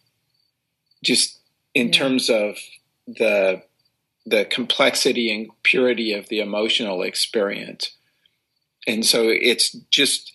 [1.03, 1.41] just
[1.74, 1.93] in yeah.
[1.93, 2.57] terms of
[3.07, 3.62] the
[4.26, 7.91] the complexity and purity of the emotional experience
[8.87, 10.33] and so it's just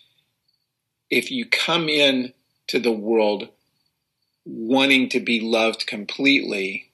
[1.09, 2.33] if you come in
[2.67, 3.49] to the world
[4.45, 6.91] wanting to be loved completely,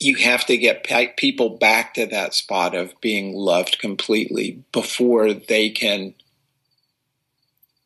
[0.00, 0.86] you have to get
[1.16, 6.14] people back to that spot of being loved completely before they can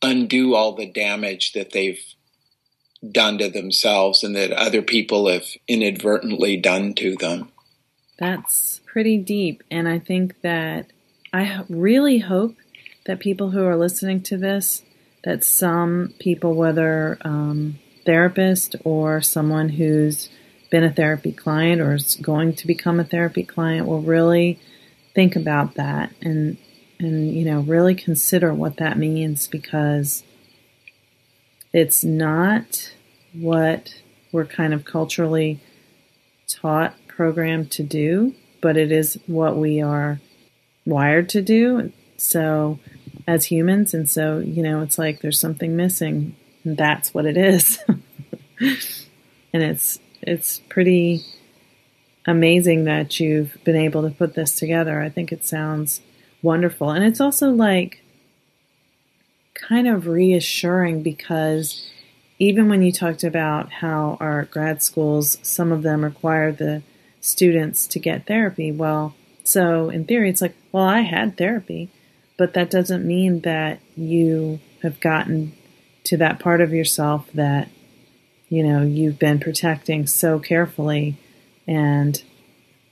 [0.03, 2.03] undo all the damage that they've
[3.13, 7.51] done to themselves and that other people have inadvertently done to them.
[8.19, 9.63] That's pretty deep.
[9.71, 10.87] And I think that
[11.33, 12.57] I really hope
[13.07, 14.83] that people who are listening to this,
[15.25, 20.29] that some people, whether um, therapist or someone who's
[20.71, 24.59] been a therapy client or is going to become a therapy client, will really
[25.15, 26.59] think about that and
[26.99, 30.23] and you know really consider what that means because
[31.73, 32.93] it's not
[33.33, 33.95] what
[34.33, 35.61] we're kind of culturally
[36.49, 40.21] taught programmed to do, but it is what we are
[40.85, 41.93] wired to do.
[42.17, 42.79] So
[43.27, 43.95] as humans.
[43.95, 46.37] And so, you know, it's like there's something missing.
[46.65, 47.79] And that's what it is.
[48.61, 51.23] and it's, it's pretty
[52.27, 55.01] amazing that you've been able to put this together.
[55.01, 56.01] I think it sounds
[56.43, 56.91] wonderful.
[56.91, 58.03] And it's also like
[59.55, 61.91] kind of reassuring because
[62.39, 66.83] even when you talked about how our grad schools, some of them require the
[67.21, 71.89] students to get therapy, well, so in theory, it's like, well, I had therapy,
[72.37, 75.53] but that doesn't mean that you have gotten
[76.05, 77.69] to that part of yourself that,
[78.49, 81.17] you know, you've been protecting so carefully
[81.67, 82.23] and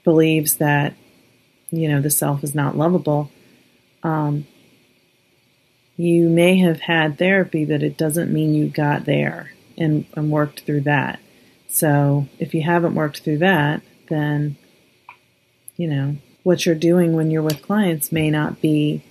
[0.03, 0.95] believes that,
[1.71, 3.31] you know, the self is not lovable.
[4.03, 4.47] Um,
[5.97, 10.61] you may have had therapy, but it doesn't mean you got there and, and worked
[10.61, 11.21] through that.
[11.69, 14.57] So if you haven't worked through that, then,
[15.77, 19.03] you know, what you're doing when you're with clients may not be,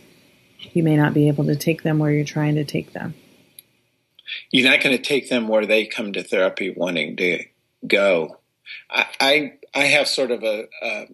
[0.71, 3.13] you may not be able to take them where you're trying to take them.
[4.51, 7.43] You're not going to take them where they come to therapy wanting to
[7.85, 8.37] go.
[8.89, 11.07] I, I, I have sort of a, a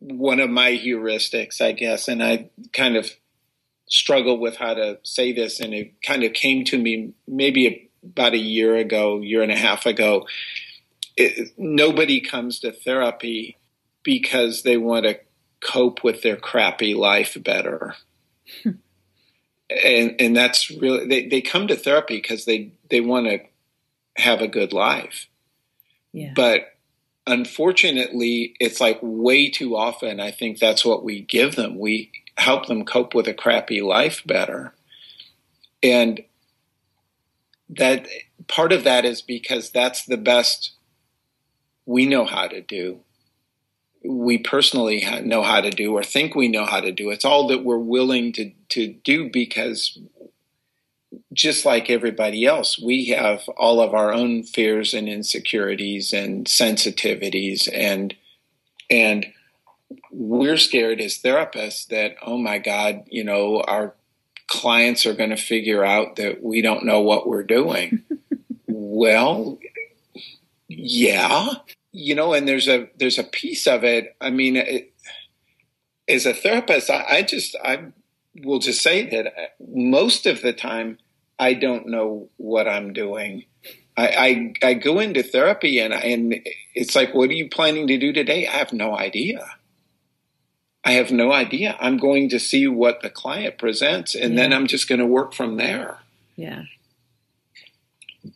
[0.00, 3.10] one of my heuristics, I guess, and I kind of
[3.88, 8.34] struggle with how to say this, and it kind of came to me maybe about
[8.34, 10.26] a year ago, year and a half ago.
[11.16, 13.56] It, nobody comes to therapy
[14.02, 15.18] because they want to
[15.60, 17.94] cope with their crappy life better.
[18.64, 23.40] And and that's really they, they come to therapy because they they want to
[24.16, 25.28] have a good life.
[26.12, 26.32] Yeah.
[26.36, 26.74] But
[27.26, 31.78] unfortunately, it's like way too often I think that's what we give them.
[31.78, 34.74] We help them cope with a crappy life better.
[35.82, 36.24] And
[37.68, 38.06] that
[38.48, 40.72] part of that is because that's the best
[41.86, 43.00] we know how to do.
[44.04, 47.10] We personally know how to do or think we know how to do.
[47.10, 49.98] It's all that we're willing to, to do because
[51.32, 57.68] just like everybody else, we have all of our own fears and insecurities and sensitivities
[57.72, 58.14] and
[58.90, 59.26] and
[60.10, 63.94] we're scared as therapists that, oh my God, you know, our
[64.46, 68.02] clients are going to figure out that we don't know what we're doing.
[68.66, 69.58] well,
[70.68, 71.48] yeah,
[71.94, 74.16] you know, and there's a there's a piece of it.
[74.20, 74.92] I mean, it,
[76.08, 77.92] as a therapist, I, I just I
[78.42, 80.98] will just say that most of the time
[81.38, 83.44] I don't know what I'm doing.
[83.96, 86.40] I, I, I go into therapy and and
[86.74, 88.48] it's like, what are you planning to do today?
[88.48, 89.46] I have no idea.
[90.84, 91.76] I have no idea.
[91.78, 94.42] I'm going to see what the client presents and yeah.
[94.42, 95.98] then I'm just going to work from there.
[96.34, 96.64] Yeah.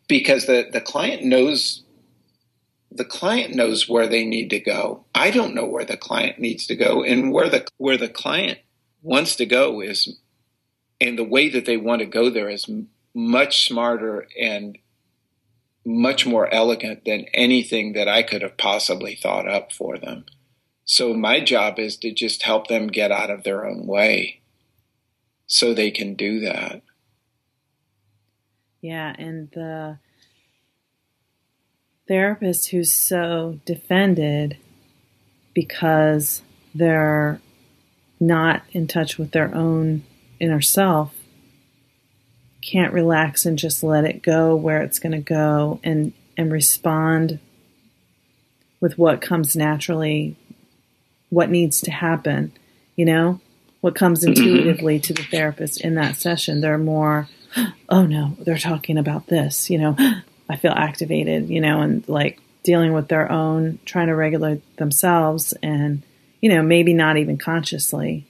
[0.07, 1.83] Because the, the client knows
[2.91, 5.05] the client knows where they need to go.
[5.15, 8.59] I don't know where the client needs to go and where the where the client
[9.03, 10.19] wants to go is
[11.01, 12.69] and the way that they want to go there is
[13.15, 14.79] much smarter and
[15.85, 20.27] much more elegant than anything that I could have possibly thought up for them.
[20.85, 24.41] So my job is to just help them get out of their own way
[25.47, 26.83] so they can do that.
[28.81, 29.99] Yeah, and the
[32.09, 34.57] therapist who's so defended
[35.55, 36.43] because
[36.75, 37.41] they're
[38.19, 40.03] not in touch with their own
[40.41, 41.15] inner self
[42.61, 47.39] can't relax and just let it go where it's going to go and and respond
[48.81, 50.37] with what comes naturally
[51.31, 52.53] what needs to happen,
[52.97, 53.41] you know,
[53.81, 54.31] what comes mm-hmm.
[54.31, 56.61] intuitively to the therapist in that session.
[56.61, 57.29] They're more,
[57.89, 59.97] oh no, they're talking about this, you know,
[60.49, 65.53] I feel activated, you know, and like dealing with their own, trying to regulate themselves
[65.63, 66.03] and,
[66.41, 68.27] you know, maybe not even consciously,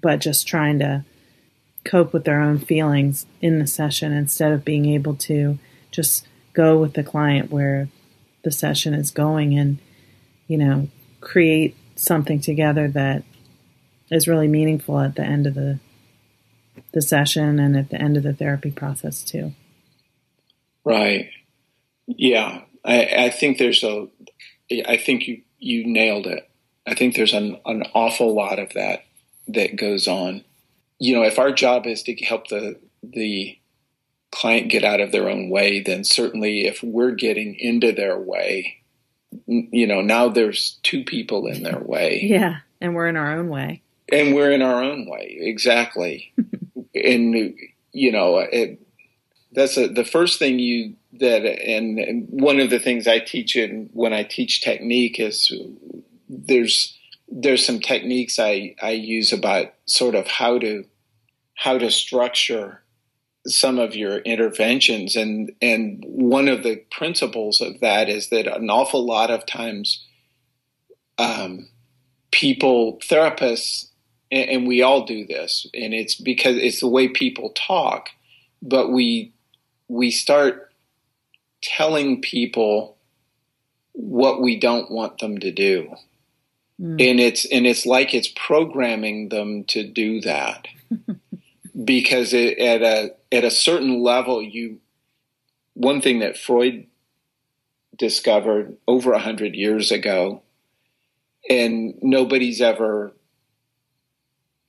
[0.00, 1.04] but just trying to
[1.84, 5.58] cope with their own feelings in the session instead of being able to
[5.90, 7.88] just go with the client where
[8.42, 9.78] the session is going and,
[10.46, 10.88] you know,
[11.20, 13.22] create something together that
[14.10, 15.78] is really meaningful at the end of the
[16.92, 19.52] the session and at the end of the therapy process too.
[20.84, 21.30] Right.
[22.06, 22.62] Yeah.
[22.84, 24.08] I, I think there's a
[24.86, 26.48] I think you you nailed it.
[26.86, 29.04] I think there's an, an awful lot of that
[29.48, 30.44] that goes on.
[30.98, 33.58] You know, if our job is to help the the
[34.30, 38.82] client get out of their own way, then certainly if we're getting into their way,
[39.46, 42.20] you know, now there's two people in their way.
[42.32, 43.82] Yeah, and we're in our own way.
[44.10, 46.32] And we're in our own way, exactly.
[46.94, 47.54] and
[47.92, 48.80] you know, it,
[49.52, 53.54] that's a, the first thing you that, and, and one of the things I teach
[53.56, 55.52] in when I teach technique is
[56.28, 56.98] there's
[57.28, 60.84] there's some techniques I I use about sort of how to
[61.54, 62.82] how to structure
[63.46, 65.16] some of your interventions.
[65.16, 70.06] And and one of the principles of that is that an awful lot of times
[71.18, 71.68] um,
[72.30, 73.88] people, therapists,
[74.30, 78.08] and, and we all do this, and it's because it's the way people talk,
[78.62, 79.31] but we
[79.92, 80.72] we start
[81.62, 82.96] telling people
[83.92, 85.94] what we don't want them to do.
[86.80, 87.10] Mm.
[87.10, 90.66] And it's and it's like it's programming them to do that.
[91.84, 94.78] because it, at a at a certain level you
[95.74, 96.86] one thing that Freud
[97.96, 100.42] discovered over a hundred years ago
[101.48, 103.12] and nobody's ever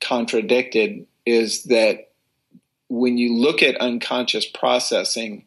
[0.02, 2.13] contradicted is that
[3.00, 5.46] when you look at unconscious processing,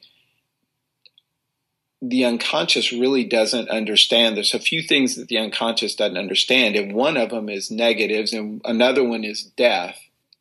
[2.02, 4.36] the unconscious really doesn't understand.
[4.36, 8.32] There's a few things that the unconscious doesn't understand, and one of them is negatives,
[8.32, 9.98] and another one is death.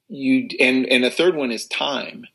[0.07, 2.25] You and and a third one is time.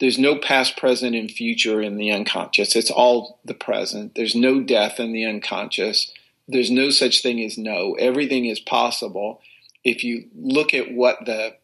[0.00, 2.74] There's no past, present, and future in the unconscious.
[2.74, 4.14] It's all the present.
[4.14, 6.10] There's no death in the unconscious.
[6.48, 7.94] There's no such thing as no.
[7.94, 9.40] Everything is possible.
[9.84, 11.56] If you look at what the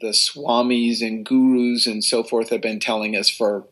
[0.00, 3.66] the swamis and gurus and so forth have been telling us for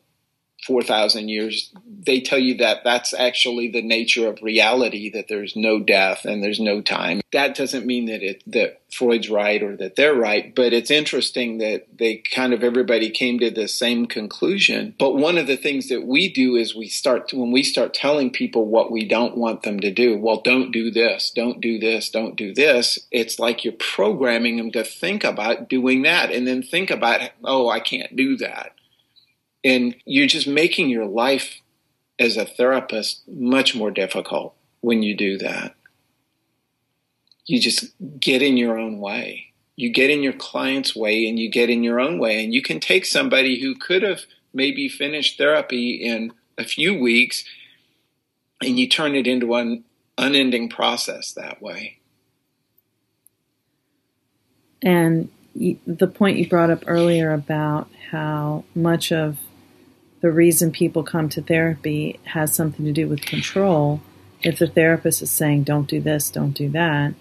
[0.66, 1.72] 4,000 years,
[2.06, 6.42] they tell you that that's actually the nature of reality, that there's no death and
[6.42, 7.20] there's no time.
[7.32, 11.58] That doesn't mean that it, that Freud's right or that they're right, but it's interesting
[11.58, 14.94] that they kind of everybody came to the same conclusion.
[14.98, 17.92] But one of the things that we do is we start, to, when we start
[17.92, 21.78] telling people what we don't want them to do, well, don't do this, don't do
[21.78, 26.46] this, don't do this, it's like you're programming them to think about doing that and
[26.46, 28.73] then think about, oh, I can't do that
[29.64, 31.60] and you're just making your life
[32.18, 35.74] as a therapist much more difficult when you do that.
[37.46, 37.86] You just
[38.20, 39.52] get in your own way.
[39.76, 42.44] You get in your client's way and you get in your own way.
[42.44, 44.20] And you can take somebody who could have
[44.52, 47.44] maybe finished therapy in a few weeks
[48.62, 49.84] and you turn it into an
[50.16, 51.98] unending process that way.
[54.82, 59.38] And the point you brought up earlier about how much of
[60.24, 64.00] the reason people come to therapy has something to do with control.
[64.40, 67.12] If the therapist is saying, don't do this, don't do that,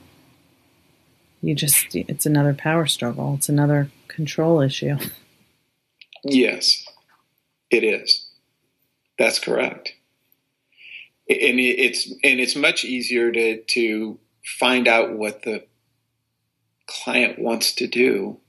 [1.41, 3.33] you just, it's another power struggle.
[3.33, 4.97] It's another control issue.
[6.25, 6.85] Yes,
[7.69, 8.29] it is.
[9.19, 9.91] That's correct.
[11.27, 14.19] And it's, and it's much easier to, to
[14.57, 15.65] find out what the
[16.87, 18.39] client wants to do